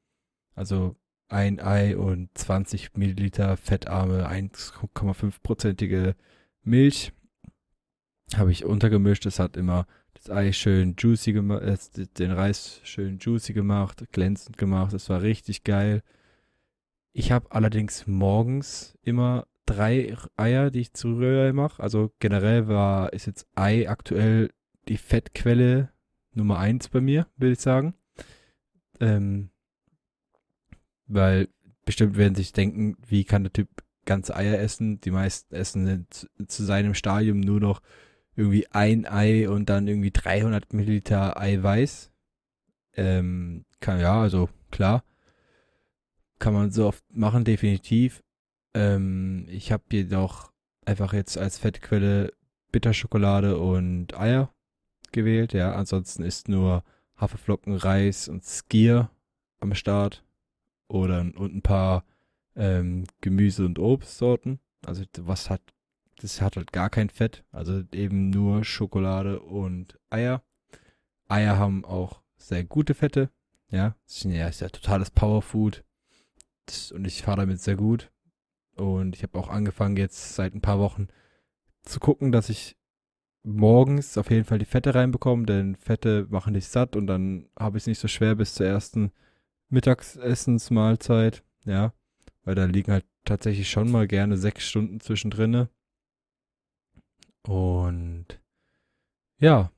[0.55, 0.95] Also
[1.27, 6.15] ein Ei und 20 Milliliter fettarme 1,5-prozentige
[6.61, 7.11] Milch
[8.35, 9.25] habe ich untergemischt.
[9.25, 14.57] Es hat immer das Ei schön juicy gemacht, äh, den Reis schön juicy gemacht, glänzend
[14.57, 14.93] gemacht.
[14.93, 16.03] Es war richtig geil.
[17.13, 21.81] Ich habe allerdings morgens immer drei Eier, die ich zu Rührei mache.
[21.81, 24.49] Also generell war, ist jetzt Ei aktuell
[24.87, 25.91] die Fettquelle
[26.33, 27.93] Nummer eins bei mir, würde ich sagen.
[28.99, 29.51] Ähm,
[31.05, 31.49] weil
[31.85, 33.69] bestimmt werden sich denken, wie kann der Typ
[34.05, 34.99] ganze Eier essen?
[35.01, 37.81] Die meisten essen zu, seinem Stadium nur noch
[38.35, 42.11] irgendwie ein Ei und dann irgendwie 300 Milliliter Eiweiß.
[42.95, 45.03] Ähm, kann, ja, also klar
[46.43, 48.21] kann man so oft machen, definitiv.
[48.73, 50.51] Ähm, ich habe jedoch
[50.85, 52.33] einfach jetzt als Fettquelle
[52.69, 54.53] Bitterschokolade und Eier
[55.13, 55.53] gewählt.
[55.53, 56.83] Ja, ansonsten ist nur
[57.15, 59.09] Haferflocken, Reis und Skier
[59.61, 60.25] am Start.
[60.89, 62.03] Oder und ein paar
[62.57, 64.59] ähm, Gemüse- und Obstsorten.
[64.85, 65.61] Also was hat
[66.17, 70.43] das hat halt gar kein Fett, also eben nur Schokolade und Eier.
[71.29, 73.29] Eier haben auch sehr gute Fette,
[73.69, 73.95] ja.
[74.05, 75.85] Das ist ja, ist totales Powerfood.
[76.93, 78.11] Und ich fahre damit sehr gut.
[78.75, 81.07] Und ich habe auch angefangen jetzt seit ein paar Wochen
[81.83, 82.77] zu gucken, dass ich
[83.43, 87.77] morgens auf jeden Fall die Fette reinbekomme, denn Fette machen dich satt und dann habe
[87.77, 89.11] ich es nicht so schwer bis zur ersten
[89.69, 91.93] Mittagsessensmahlzeit, ja.
[92.45, 95.67] Weil da liegen halt tatsächlich schon mal gerne sechs Stunden zwischendrin.
[97.43, 98.25] Und
[99.39, 99.71] ja,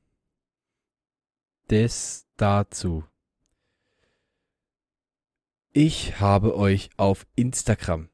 [1.67, 3.03] das dazu.
[5.77, 8.07] Ich habe euch auf Instagram,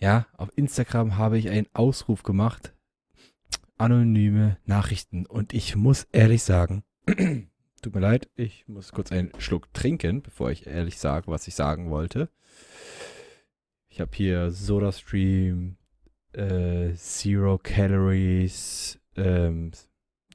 [0.00, 2.74] ja, auf Instagram habe ich einen Ausruf gemacht,
[3.78, 5.24] anonyme Nachrichten.
[5.24, 10.50] Und ich muss ehrlich sagen, tut mir leid, ich muss kurz einen Schluck trinken, bevor
[10.50, 12.28] ich ehrlich sage, was ich sagen wollte.
[13.88, 15.76] Ich habe hier SodaStream,
[16.32, 19.70] äh, Zero Calories, ähm,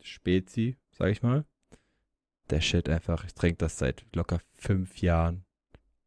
[0.02, 1.44] Spezi, sag ich mal.
[2.50, 5.44] Der Shit einfach, ich trinke das seit locker fünf Jahren.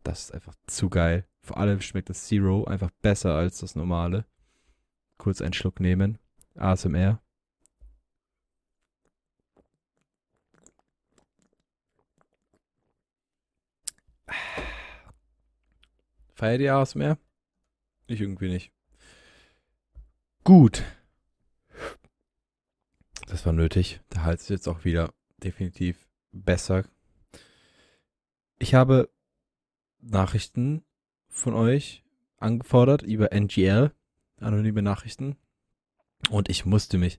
[0.09, 1.29] Das ist einfach zu geil.
[1.43, 4.25] Vor allem schmeckt das Zero einfach besser als das normale.
[5.19, 6.17] Kurz einen Schluck nehmen.
[6.55, 7.21] ASMR.
[16.33, 17.19] Feiert ihr ASMR?
[18.07, 18.73] Ich irgendwie nicht.
[20.43, 20.85] Gut.
[23.27, 24.01] Das war nötig.
[24.15, 26.87] Der Hals ist jetzt auch wieder definitiv besser.
[28.59, 29.11] Ich habe
[30.01, 30.83] Nachrichten
[31.29, 32.05] von euch
[32.39, 33.93] angefordert über NGL,
[34.41, 35.37] anonyme Nachrichten.
[36.31, 37.19] Und ich musste mich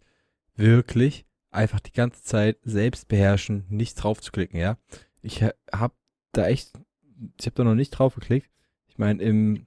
[0.56, 4.78] wirklich einfach die ganze Zeit selbst beherrschen, nicht drauf zu klicken, ja.
[5.22, 5.94] Ich habe
[6.32, 6.74] da echt,
[7.40, 8.50] ich habe da noch nicht drauf geklickt.
[8.88, 9.66] Ich meine, im,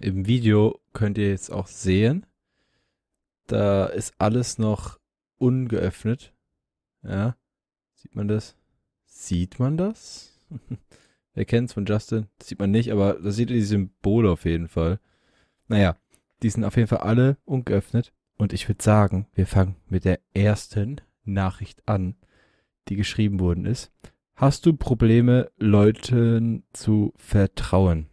[0.00, 2.26] im Video könnt ihr jetzt auch sehen,
[3.46, 4.98] da ist alles noch
[5.38, 6.32] ungeöffnet.
[7.02, 7.36] Ja.
[7.94, 8.56] Sieht man das?
[9.06, 10.40] Sieht man das?
[11.34, 12.28] Wer kennt's von Justin?
[12.38, 15.00] Das sieht man nicht, aber da seht ihr die Symbole auf jeden Fall.
[15.68, 15.96] Naja,
[16.42, 18.12] die sind auf jeden Fall alle ungeöffnet.
[18.36, 22.16] Und ich würde sagen, wir fangen mit der ersten Nachricht an,
[22.88, 23.92] die geschrieben worden ist.
[24.34, 28.08] Hast du Probleme, Leuten zu vertrauen?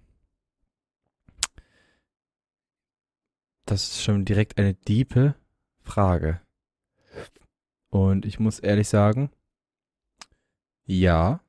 [3.66, 5.36] Das ist schon direkt eine diepe
[5.82, 6.42] Frage.
[7.90, 9.32] Und ich muss ehrlich sagen,
[10.86, 11.42] ja,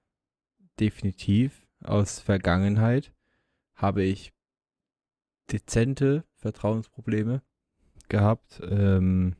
[0.78, 3.12] definitiv aus Vergangenheit
[3.74, 4.32] habe ich
[5.50, 7.42] dezente Vertrauensprobleme
[8.08, 8.60] gehabt.
[8.64, 9.36] Ähm,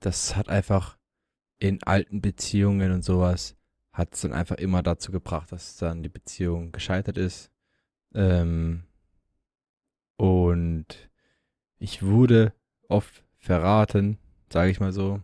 [0.00, 0.98] das hat einfach
[1.58, 3.56] in alten Beziehungen und sowas
[3.92, 7.50] hat es dann einfach immer dazu gebracht, dass dann die Beziehung gescheitert ist.
[8.14, 8.84] Ähm,
[10.16, 11.10] und
[11.78, 12.52] ich wurde
[12.88, 14.18] oft verraten,
[14.52, 15.20] sage ich mal so.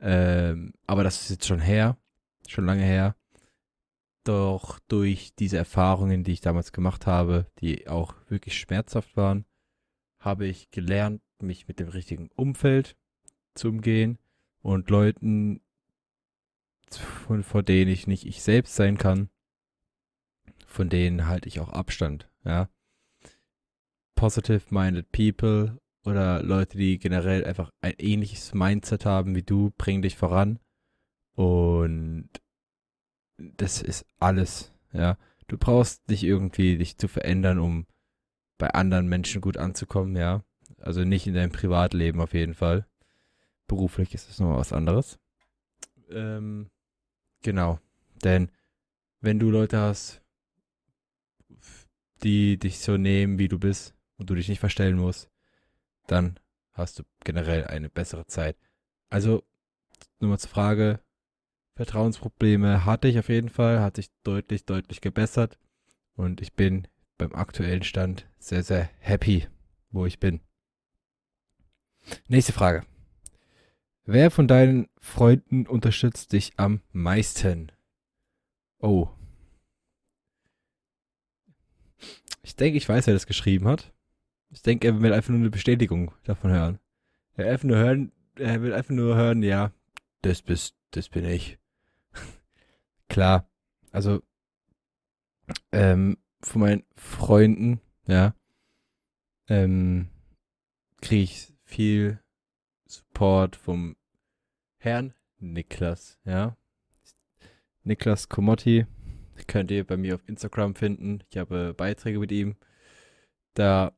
[0.00, 1.98] Ähm, aber das ist jetzt schon her,
[2.46, 3.14] schon lange her.
[4.28, 9.46] Doch durch diese Erfahrungen, die ich damals gemacht habe, die auch wirklich schmerzhaft waren,
[10.20, 12.94] habe ich gelernt, mich mit dem richtigen Umfeld
[13.54, 14.18] zu umgehen
[14.60, 15.62] und Leuten,
[16.90, 19.30] von, vor denen ich nicht ich selbst sein kann,
[20.66, 22.68] von denen halte ich auch Abstand, ja.
[24.14, 30.18] Positive-minded people oder Leute, die generell einfach ein ähnliches Mindset haben wie du, bringen dich
[30.18, 30.58] voran.
[31.32, 32.28] Und
[33.38, 35.16] das ist alles, ja.
[35.46, 37.86] Du brauchst nicht irgendwie dich zu verändern, um
[38.58, 40.44] bei anderen Menschen gut anzukommen, ja.
[40.80, 42.86] Also nicht in deinem Privatleben auf jeden Fall.
[43.66, 45.18] Beruflich ist das nochmal was anderes.
[46.10, 46.70] Ähm,
[47.42, 47.78] genau.
[48.22, 48.50] Denn
[49.20, 50.22] wenn du Leute hast,
[52.22, 55.30] die dich so nehmen, wie du bist und du dich nicht verstellen musst,
[56.06, 56.38] dann
[56.72, 58.56] hast du generell eine bessere Zeit.
[59.10, 59.44] Also,
[60.20, 61.00] nur mal zur Frage,
[61.78, 65.60] Vertrauensprobleme hatte ich auf jeden Fall, hat sich deutlich, deutlich gebessert
[66.16, 66.88] und ich bin
[67.18, 69.46] beim aktuellen Stand sehr, sehr happy,
[69.92, 70.40] wo ich bin.
[72.26, 72.84] Nächste Frage.
[74.04, 77.70] Wer von deinen Freunden unterstützt dich am meisten?
[78.80, 79.10] Oh.
[82.42, 83.92] Ich denke, ich weiß, wer das geschrieben hat.
[84.50, 86.80] Ich denke, er will einfach nur eine Bestätigung davon hören.
[87.34, 89.70] Er will einfach nur hören, er will einfach nur hören, ja,
[90.22, 91.57] das bist, das bin ich.
[93.08, 93.48] Klar,
[93.90, 94.22] also
[95.72, 98.34] ähm, von meinen Freunden, ja,
[99.48, 100.08] ähm,
[101.00, 102.20] kriege ich viel
[102.86, 103.96] Support vom
[104.78, 106.56] Herrn Niklas, ja.
[107.82, 108.86] Niklas Komotti
[109.46, 111.20] könnt ihr bei mir auf Instagram finden.
[111.30, 112.56] Ich habe Beiträge mit ihm.
[113.54, 113.92] Da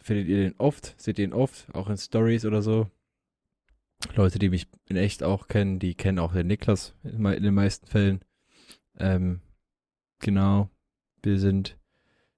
[0.00, 2.90] findet ihr den oft, seht ihr ihn oft, auch in Stories oder so.
[4.14, 7.54] Leute, die mich in echt auch kennen, die kennen auch den Niklas in, in den
[7.54, 8.20] meisten Fällen.
[8.98, 9.40] Ähm,
[10.18, 10.70] genau,
[11.22, 11.78] wir sind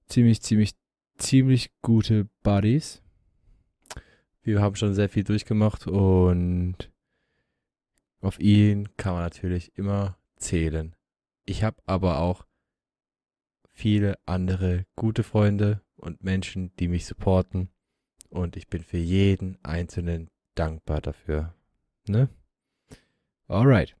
[0.07, 0.71] ziemlich, ziemlich,
[1.17, 3.01] ziemlich gute Buddies.
[4.41, 6.91] Wir haben schon sehr viel durchgemacht und
[8.21, 10.95] auf ihn kann man natürlich immer zählen.
[11.45, 12.45] Ich habe aber auch
[13.67, 17.69] viele andere gute Freunde und Menschen, die mich supporten.
[18.29, 21.55] Und ich bin für jeden einzelnen dankbar dafür.
[22.07, 22.29] Ne?
[23.47, 23.98] Alright.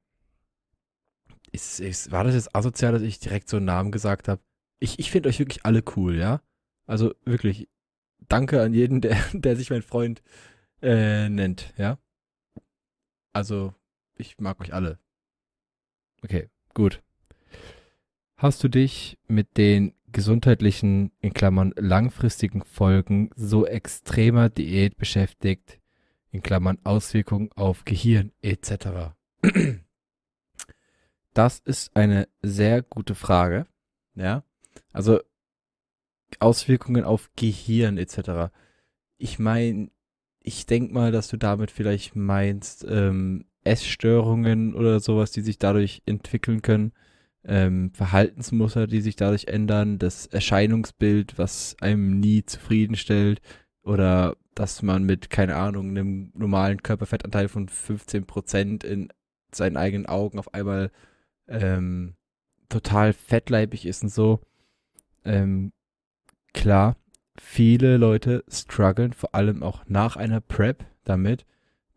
[1.51, 4.41] Ist, ist, war das jetzt asozial, dass ich direkt so einen Namen gesagt habe?
[4.79, 6.41] Ich, ich finde euch wirklich alle cool, ja?
[6.85, 7.69] Also wirklich,
[8.27, 10.21] danke an jeden, der, der sich mein Freund
[10.81, 11.97] äh, nennt, ja?
[13.33, 13.73] Also,
[14.15, 14.99] ich mag euch alle.
[16.23, 17.01] Okay, gut.
[18.35, 25.79] Hast du dich mit den gesundheitlichen, in Klammern langfristigen Folgen so extremer Diät beschäftigt,
[26.31, 29.13] in Klammern Auswirkungen auf Gehirn etc.?
[31.33, 33.67] Das ist eine sehr gute Frage.
[34.15, 34.43] Ja,
[34.91, 35.19] also
[36.39, 38.51] Auswirkungen auf Gehirn etc.
[39.17, 39.89] Ich meine,
[40.41, 46.01] ich denke mal, dass du damit vielleicht meinst ähm, Essstörungen oder sowas, die sich dadurch
[46.05, 46.93] entwickeln können,
[47.43, 53.41] ähm, Verhaltensmuster, die sich dadurch ändern, das Erscheinungsbild, was einem nie zufriedenstellt
[53.83, 59.09] oder dass man mit, keine Ahnung, einem normalen Körperfettanteil von 15% in
[59.53, 60.91] seinen eigenen Augen auf einmal
[61.49, 62.15] ähm,
[62.69, 64.39] total fettleibig ist und so.
[65.25, 65.71] Ähm,
[66.53, 66.95] klar,
[67.37, 71.45] viele Leute strugglen, vor allem auch nach einer Prep, damit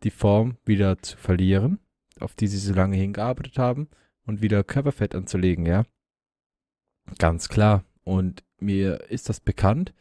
[0.03, 1.79] die Form wieder zu verlieren,
[2.19, 3.87] auf die sie so lange hingearbeitet haben
[4.25, 5.85] und wieder Körperfett anzulegen, ja.
[7.19, 7.83] Ganz klar.
[8.03, 9.93] Und mir ist das bekannt.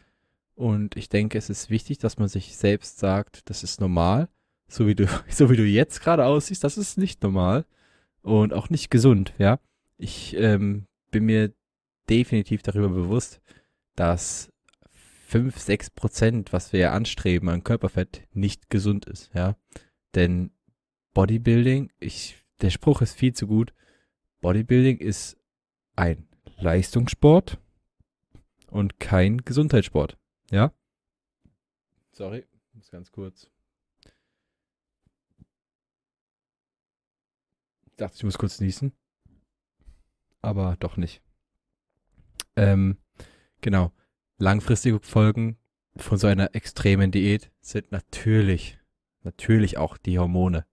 [0.55, 4.29] Und ich denke, es ist wichtig, dass man sich selbst sagt, das ist normal.
[4.69, 7.65] So wie du, so wie du jetzt gerade aussiehst, das ist nicht normal.
[8.23, 9.59] Und auch nicht gesund, ja.
[9.99, 11.53] Ich ähm, bin mir
[12.09, 13.41] definitiv darüber bewusst,
[13.95, 14.53] dass
[15.27, 19.57] 5, 6 Prozent, was wir ja anstreben an Körperfett, nicht gesund ist, ja.
[20.15, 20.51] Denn
[21.15, 23.73] Bodybuilding, ich, der Spruch ist viel zu gut.
[24.41, 25.37] Bodybuilding ist
[25.97, 27.59] ein Leistungssport
[28.71, 30.17] und kein Gesundheitssport,
[30.51, 30.73] ja.
[32.13, 33.52] Sorry, muss ganz kurz.
[38.03, 38.93] Dachte, ich muss kurz niesen.
[40.41, 41.23] Aber doch nicht.
[42.57, 42.99] Ähm,
[43.61, 43.93] genau.
[44.39, 45.57] Langfristige Folgen
[45.97, 48.79] von so einer extremen Diät sind natürlich,
[49.23, 50.67] natürlich auch die Hormone.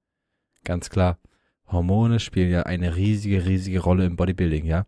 [0.63, 1.19] Ganz klar.
[1.67, 4.87] Hormone spielen ja eine riesige, riesige Rolle im Bodybuilding, ja.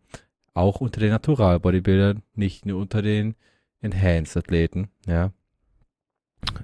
[0.53, 3.35] Auch unter den Natural-Bodybuildern, nicht nur unter den
[3.81, 5.31] Enhanced-Athleten, ja.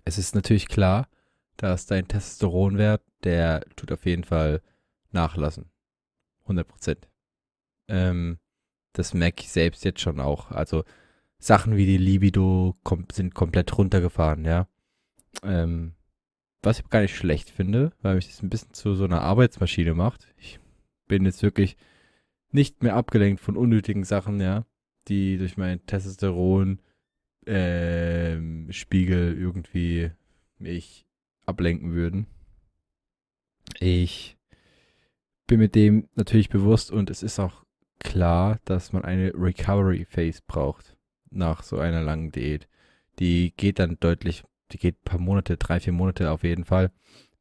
[0.05, 1.07] Es ist natürlich klar,
[1.55, 4.61] dass dein Testosteronwert, der tut auf jeden Fall
[5.17, 5.71] nachlassen.
[6.43, 7.09] 100 Prozent.
[7.89, 8.37] Ähm,
[8.93, 10.51] das merke ich selbst jetzt schon auch.
[10.51, 10.83] Also
[11.39, 14.67] Sachen wie die Libido kom sind komplett runtergefahren, ja.
[15.43, 15.93] Ähm,
[16.61, 19.93] was ich gar nicht schlecht finde, weil mich das ein bisschen zu so einer Arbeitsmaschine
[19.93, 20.27] macht.
[20.37, 20.59] Ich
[21.07, 21.77] bin jetzt wirklich
[22.51, 24.65] nicht mehr abgelenkt von unnötigen Sachen, ja,
[25.07, 26.79] die durch meinen Testosteron
[27.45, 30.11] ähm, Spiegel irgendwie
[30.57, 31.05] mich
[31.45, 32.27] ablenken würden.
[33.79, 34.36] Ich
[35.47, 37.63] bin mit dem natürlich bewusst und es ist auch
[37.99, 40.95] klar, dass man eine Recovery Phase braucht
[41.29, 42.67] nach so einer langen Diät.
[43.19, 46.91] Die geht dann deutlich, die geht ein paar Monate, drei, vier Monate auf jeden Fall,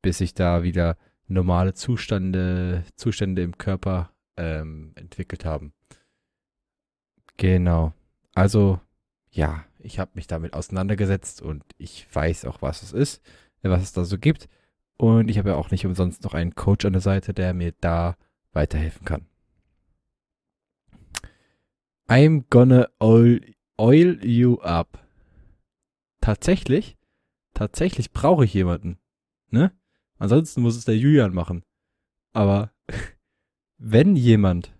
[0.00, 5.72] bis sich da wieder normale Zustände, Zustände im Körper ähm, entwickelt haben.
[7.36, 7.92] Genau.
[8.34, 8.80] Also,
[9.30, 13.22] ja, ich habe mich damit auseinandergesetzt und ich weiß auch, was es ist,
[13.62, 14.48] was es da so gibt.
[14.96, 17.72] Und ich habe ja auch nicht umsonst noch einen Coach an der Seite, der mir
[17.80, 18.16] da
[18.52, 19.26] weiterhelfen kann.
[22.08, 23.40] I'm gonna oil,
[23.76, 25.04] oil you up.
[26.20, 26.96] Tatsächlich,
[27.52, 28.98] tatsächlich brauche ich jemanden.
[29.50, 29.72] Ne?
[30.18, 31.62] Ansonsten muss es der Julian machen.
[32.32, 32.72] Aber
[33.78, 34.72] wenn jemand,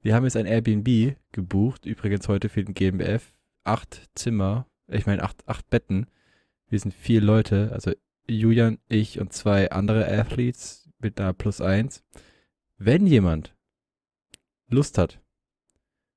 [0.00, 3.34] wir haben jetzt ein Airbnb gebucht, übrigens heute für den GmbF,
[3.64, 6.06] acht Zimmer, ich meine acht, acht Betten.
[6.68, 7.92] Wir sind vier Leute, also
[8.28, 12.04] Julian, ich und zwei andere Athletes mit da plus eins.
[12.76, 13.56] Wenn jemand
[14.68, 15.20] Lust hat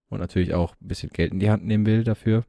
[0.09, 2.45] und natürlich auch ein bisschen Geld in die Hand nehmen will dafür,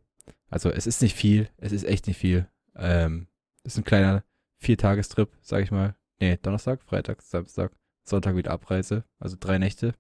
[0.49, 2.49] also es ist nicht viel, es ist echt nicht viel.
[2.77, 3.29] Ähm,
[3.65, 4.25] ist ein kleiner
[4.59, 5.97] Viertagestrip, sag ich mal.
[6.21, 7.73] Nee, Donnerstag, Freitag, Samstag,
[8.05, 9.95] Sonntag wieder Abreise, also drei Nächte.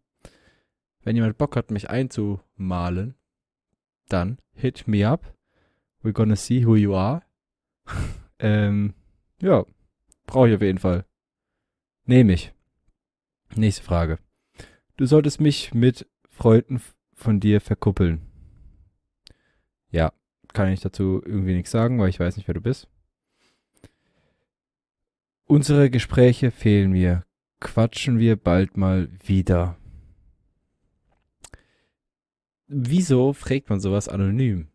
[1.02, 3.14] Wenn jemand Bock hat, mich einzumalen,
[4.08, 5.34] dann hit me up
[6.02, 7.22] We're gonna see who you are.
[8.40, 8.94] ähm,
[9.42, 9.66] ja,
[10.26, 11.04] brauche ich auf jeden Fall.
[12.06, 12.52] Nehme ich.
[13.54, 14.18] Nächste Frage.
[14.96, 16.80] Du solltest mich mit Freunden
[17.12, 18.22] von dir verkuppeln.
[19.90, 20.12] Ja,
[20.52, 22.88] kann ich dazu irgendwie nichts sagen, weil ich weiß nicht, wer du bist.
[25.44, 27.24] Unsere Gespräche fehlen mir.
[27.60, 29.76] Quatschen wir bald mal wieder.
[32.68, 34.68] Wieso fragt man sowas anonym?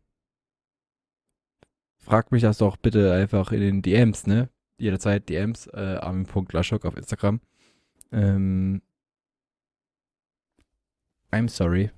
[1.98, 4.50] Frag mich das doch bitte einfach in den DMs, ne?
[4.78, 7.42] Jederzeit DMs, äh, armin.laschok auf Instagram.
[8.12, 8.82] Ähm,
[11.32, 11.92] I'm sorry.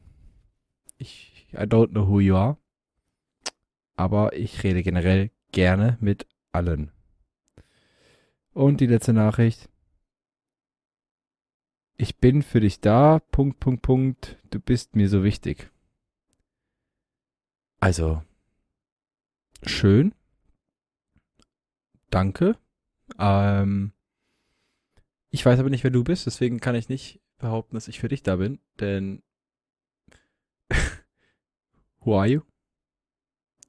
[0.97, 2.57] Ich, I don't know who you are.
[3.95, 6.91] Aber ich rede generell gerne mit allen.
[8.53, 9.69] Und die letzte Nachricht.
[11.97, 13.19] Ich bin für dich da.
[13.19, 14.37] Punkt, Punkt, Punkt.
[14.51, 15.69] Du bist mir so wichtig.
[17.81, 18.23] Also,
[19.63, 20.13] schön.
[22.09, 22.57] Danke.
[23.17, 23.93] Ähm,
[25.29, 28.07] ich weiß aber nicht, wer du bist, deswegen kann ich nicht behaupten, dass ich für
[28.07, 29.23] dich da bin, denn
[31.99, 32.41] Who are you?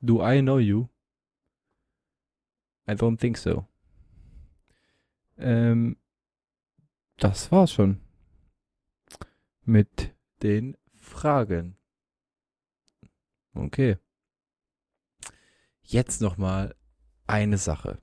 [0.00, 0.88] Do I know you?
[2.88, 3.66] I don't think so.
[5.36, 5.96] Ähm,
[7.18, 8.00] das war's schon
[9.62, 11.76] mit den Fragen.
[13.54, 13.98] Okay.
[15.82, 16.74] Jetzt nochmal
[17.26, 18.00] eine Sache.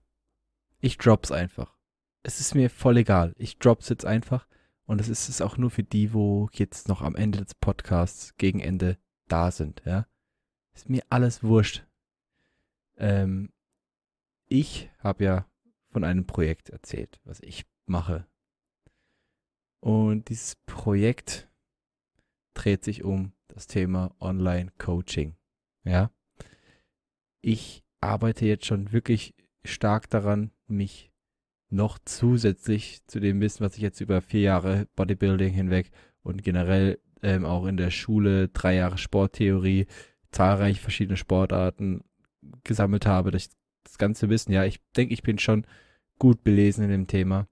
[0.80, 1.76] Ich drop's einfach.
[2.24, 3.34] Es ist mir voll egal.
[3.38, 4.48] Ich drop's jetzt einfach.
[4.86, 8.36] Und es ist es auch nur für die, wo jetzt noch am Ende des Podcasts
[8.38, 8.98] gegen Ende
[9.28, 10.08] da sind, ja.
[10.74, 11.86] Ist mir alles wurscht.
[12.96, 13.52] Ähm,
[14.48, 15.50] ich habe ja
[15.90, 18.28] von einem Projekt erzählt, was ich mache.
[19.80, 21.50] Und dieses Projekt
[22.54, 25.36] dreht sich um das Thema Online-Coaching.
[25.84, 26.12] Ja.
[27.42, 31.12] Ich arbeite jetzt schon wirklich stark daran, mich
[31.70, 35.92] noch zusätzlich zu dem Wissen, was ich jetzt über vier Jahre Bodybuilding hinweg
[36.24, 39.88] und generell ähm, auch in der Schule drei Jahre Sporttheorie,
[40.32, 42.04] zahlreiche verschiedene Sportarten
[42.64, 43.50] gesammelt habe, das,
[43.84, 44.52] das ganze Wissen.
[44.52, 45.66] Ja, ich denke, ich bin schon
[46.20, 47.48] gut belesen in dem Thema.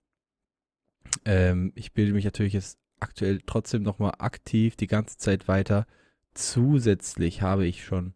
[1.26, 5.86] Ähm, ich bilde mich natürlich jetzt aktuell trotzdem nochmal aktiv die ganze Zeit weiter.
[6.34, 8.14] Zusätzlich habe ich schon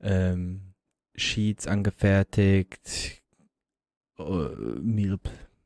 [0.00, 0.74] ähm,
[1.14, 3.19] Sheets angefertigt,
[4.20, 5.18] uh, Meal,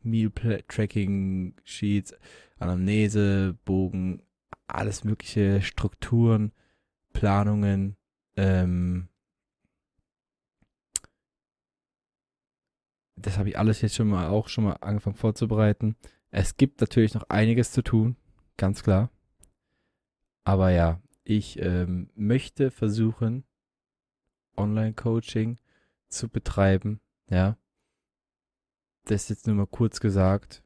[0.03, 0.31] Meal
[0.69, 2.15] Tracking Sheets,
[2.59, 4.23] Anamnese, Bogen,
[4.67, 6.53] alles mögliche Strukturen,
[7.13, 7.97] Planungen,
[8.37, 9.09] ähm,
[13.17, 15.97] das habe ich alles jetzt schon mal auch schon mal angefangen vorzubereiten.
[16.31, 18.17] Es gibt natürlich noch einiges zu tun,
[18.57, 19.11] ganz klar.
[20.45, 23.45] Aber ja, ich ähm, möchte versuchen,
[24.57, 25.59] Online-Coaching
[26.09, 27.01] zu betreiben.
[27.31, 27.57] Ja,
[29.05, 30.63] das jetzt nur mal kurz gesagt.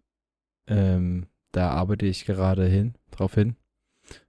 [0.66, 3.56] Ähm, da arbeite ich gerade hin, drauf hin.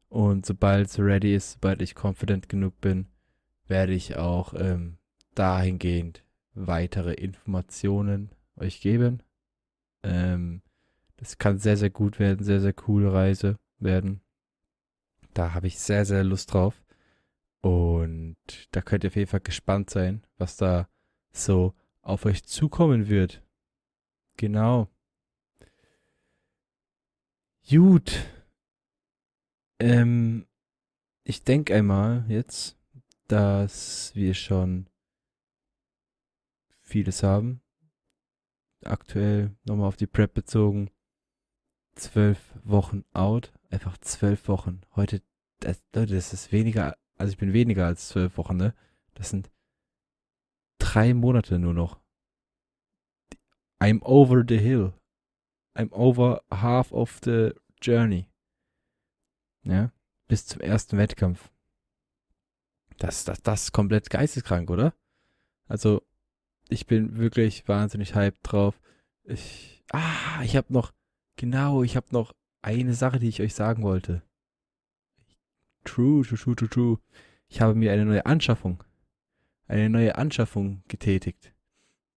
[0.08, 3.08] Und sobald es ready ist, sobald ich confident genug bin,
[3.68, 4.98] werde ich auch ähm,
[5.36, 6.24] dahingehend
[6.56, 9.22] weitere Informationen euch geben.
[10.04, 10.62] Ähm,
[11.18, 14.22] das kann sehr, sehr gut werden, sehr, sehr coole Reise werden.
[15.34, 16.82] Da habe ich sehr, sehr Lust drauf.
[17.62, 18.38] Und
[18.72, 20.88] da könnt ihr auf jeden Fall gespannt sein, was da
[21.32, 23.44] so auf euch zukommen wird.
[24.40, 24.88] Genau.
[27.70, 28.26] Gut.
[29.82, 30.48] Ähm,
[31.26, 32.78] ich denke einmal jetzt,
[33.28, 34.88] dass wir schon
[36.80, 37.62] vieles haben.
[38.86, 40.90] Aktuell nochmal auf die Prep bezogen.
[41.96, 43.52] Zwölf Wochen out.
[43.70, 44.80] Einfach zwölf Wochen.
[44.96, 45.22] Heute,
[45.60, 48.74] das, Leute, das ist weniger, also ich bin weniger als zwölf Wochen, ne?
[49.16, 49.52] Das sind
[50.78, 52.00] drei Monate nur noch.
[53.80, 54.94] I'm over the hill.
[55.76, 58.28] I'm over half of the journey.
[59.64, 59.92] Ja,
[60.28, 61.50] bis zum ersten Wettkampf.
[62.98, 64.94] Das, das, das ist komplett geisteskrank, oder?
[65.68, 66.02] Also,
[66.68, 68.80] ich bin wirklich wahnsinnig hyped drauf.
[69.24, 70.92] Ich, ah, ich habe noch,
[71.38, 74.22] genau, ich habe noch eine Sache, die ich euch sagen wollte.
[75.86, 77.00] True, true, true, true, true.
[77.48, 78.84] Ich habe mir eine neue Anschaffung,
[79.68, 81.54] eine neue Anschaffung getätigt.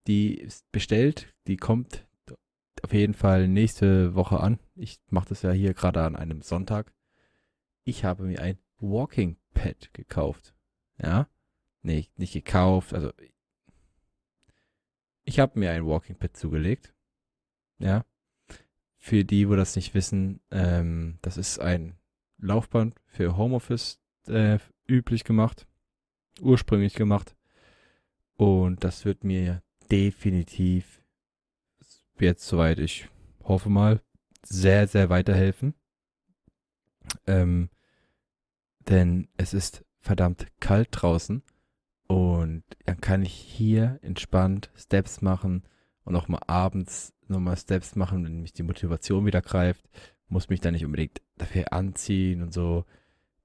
[0.07, 2.07] Die ist bestellt, die kommt
[2.83, 4.59] auf jeden Fall nächste Woche an.
[4.75, 6.93] Ich mache das ja hier gerade an einem Sonntag
[7.85, 10.55] ich habe mir ein Walking Pad gekauft.
[11.01, 11.29] Ja.
[11.83, 13.13] Nee, nicht gekauft, also
[15.25, 16.95] ich habe mir ein Walking Pad zugelegt.
[17.79, 18.05] Ja.
[18.99, 21.97] Für die, wo das nicht wissen, ähm, das ist ein
[22.39, 25.67] Laufband für Homeoffice äh, üblich gemacht,
[26.41, 27.37] ursprünglich gemacht.
[28.37, 31.03] Und das wird mir definitiv
[32.19, 33.09] jetzt soweit ich
[33.45, 34.01] hoffe mal
[34.43, 35.75] sehr, sehr weiterhelfen.
[37.27, 37.69] Ähm,
[38.89, 41.43] denn es ist verdammt kalt draußen
[42.07, 45.65] und dann kann ich hier entspannt Steps machen
[46.05, 49.89] und auch mal abends nochmal Steps machen, wenn mich die Motivation wieder greift.
[50.29, 52.85] Muss mich dann nicht unbedingt dafür anziehen und so.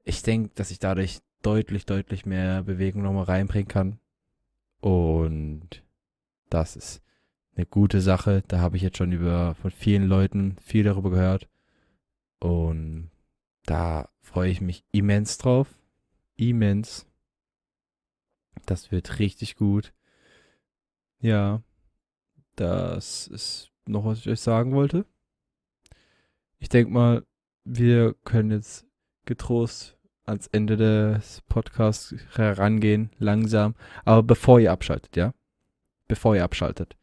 [0.04, 4.00] Ich denke, dass ich dadurch deutlich, deutlich mehr Bewegung nochmal reinbringen kann.
[4.80, 5.84] Und
[6.50, 7.02] das ist
[7.56, 8.44] eine gute Sache.
[8.48, 11.48] Da habe ich jetzt schon über von vielen Leuten viel darüber gehört.
[12.40, 13.10] Und
[13.66, 15.68] da freue ich mich immens drauf.
[16.36, 17.08] Immens.
[18.66, 19.94] Das wird richtig gut.
[21.20, 21.64] Ja,
[22.56, 25.06] das ist noch, was ich euch sagen wollte.
[26.60, 27.26] Ich denke mal,
[27.64, 28.86] wir können jetzt
[29.26, 33.76] getrost ans Ende des Podcasts herangehen, langsam.
[34.06, 35.34] Aber bevor ihr abschaltet, ja?
[36.08, 36.96] Bevor ihr abschaltet,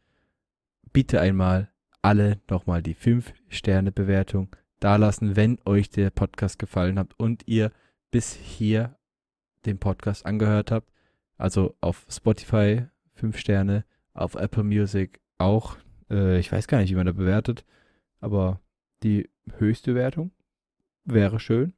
[0.91, 7.71] bitte einmal alle nochmal die 5-Sterne-Bewertung dalassen, wenn euch der Podcast gefallen hat und ihr
[8.11, 8.97] bis hier
[9.65, 10.91] den Podcast angehört habt.
[11.37, 15.77] Also auf Spotify 5 Sterne, auf Apple Music auch.
[16.09, 17.65] Äh, ich weiß gar nicht, wie man da bewertet,
[18.19, 18.61] aber
[19.03, 20.31] die höchste Wertung
[21.03, 21.73] wäre schön.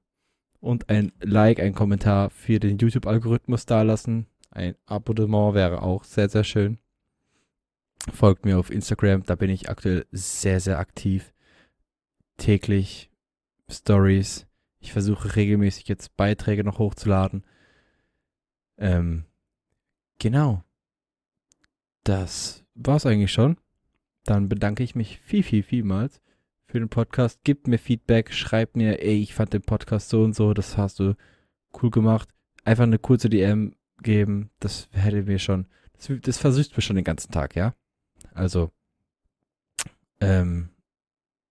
[0.59, 4.27] Und ein Like, ein Kommentar für den YouTube-Algorithmus dalassen.
[4.49, 6.79] Ein Abonnement wäre auch sehr, sehr schön.
[8.13, 11.33] Folgt mir auf Instagram, da bin ich aktuell sehr, sehr aktiv.
[12.37, 13.09] Täglich
[13.69, 14.47] Stories.
[14.79, 17.43] Ich versuche regelmäßig jetzt Beiträge noch hochzuladen.
[18.77, 19.25] Ähm,
[20.19, 20.63] genau.
[22.03, 23.57] Das war's eigentlich schon.
[24.23, 26.21] Dann bedanke ich mich viel, viel, vielmals
[26.67, 27.43] für den Podcast.
[27.43, 30.99] Gebt mir Feedback, schreibt mir, ey, ich fand den Podcast so und so, das hast
[30.99, 31.15] du
[31.81, 32.29] cool gemacht.
[32.63, 37.05] Einfach eine kurze DM geben, das hätte mir schon, das, das versüßt mir schon den
[37.05, 37.73] ganzen Tag, ja?
[38.37, 38.71] Also,
[40.19, 40.69] ähm,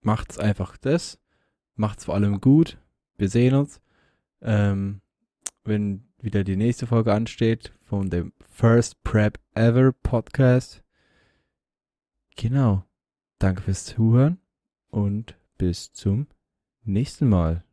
[0.01, 1.18] macht's einfach das.
[1.74, 2.78] Macht's vor allem gut.
[3.16, 3.80] Wir sehen uns.
[4.41, 5.01] Ähm,
[5.64, 10.84] wenn wieder die nächste Folge ansteht von dem First Prep Ever Podcast.
[12.37, 12.84] Genau.
[13.39, 14.39] Danke fürs Zuhören
[14.89, 16.28] und bis zum
[16.84, 17.65] nächsten Mal.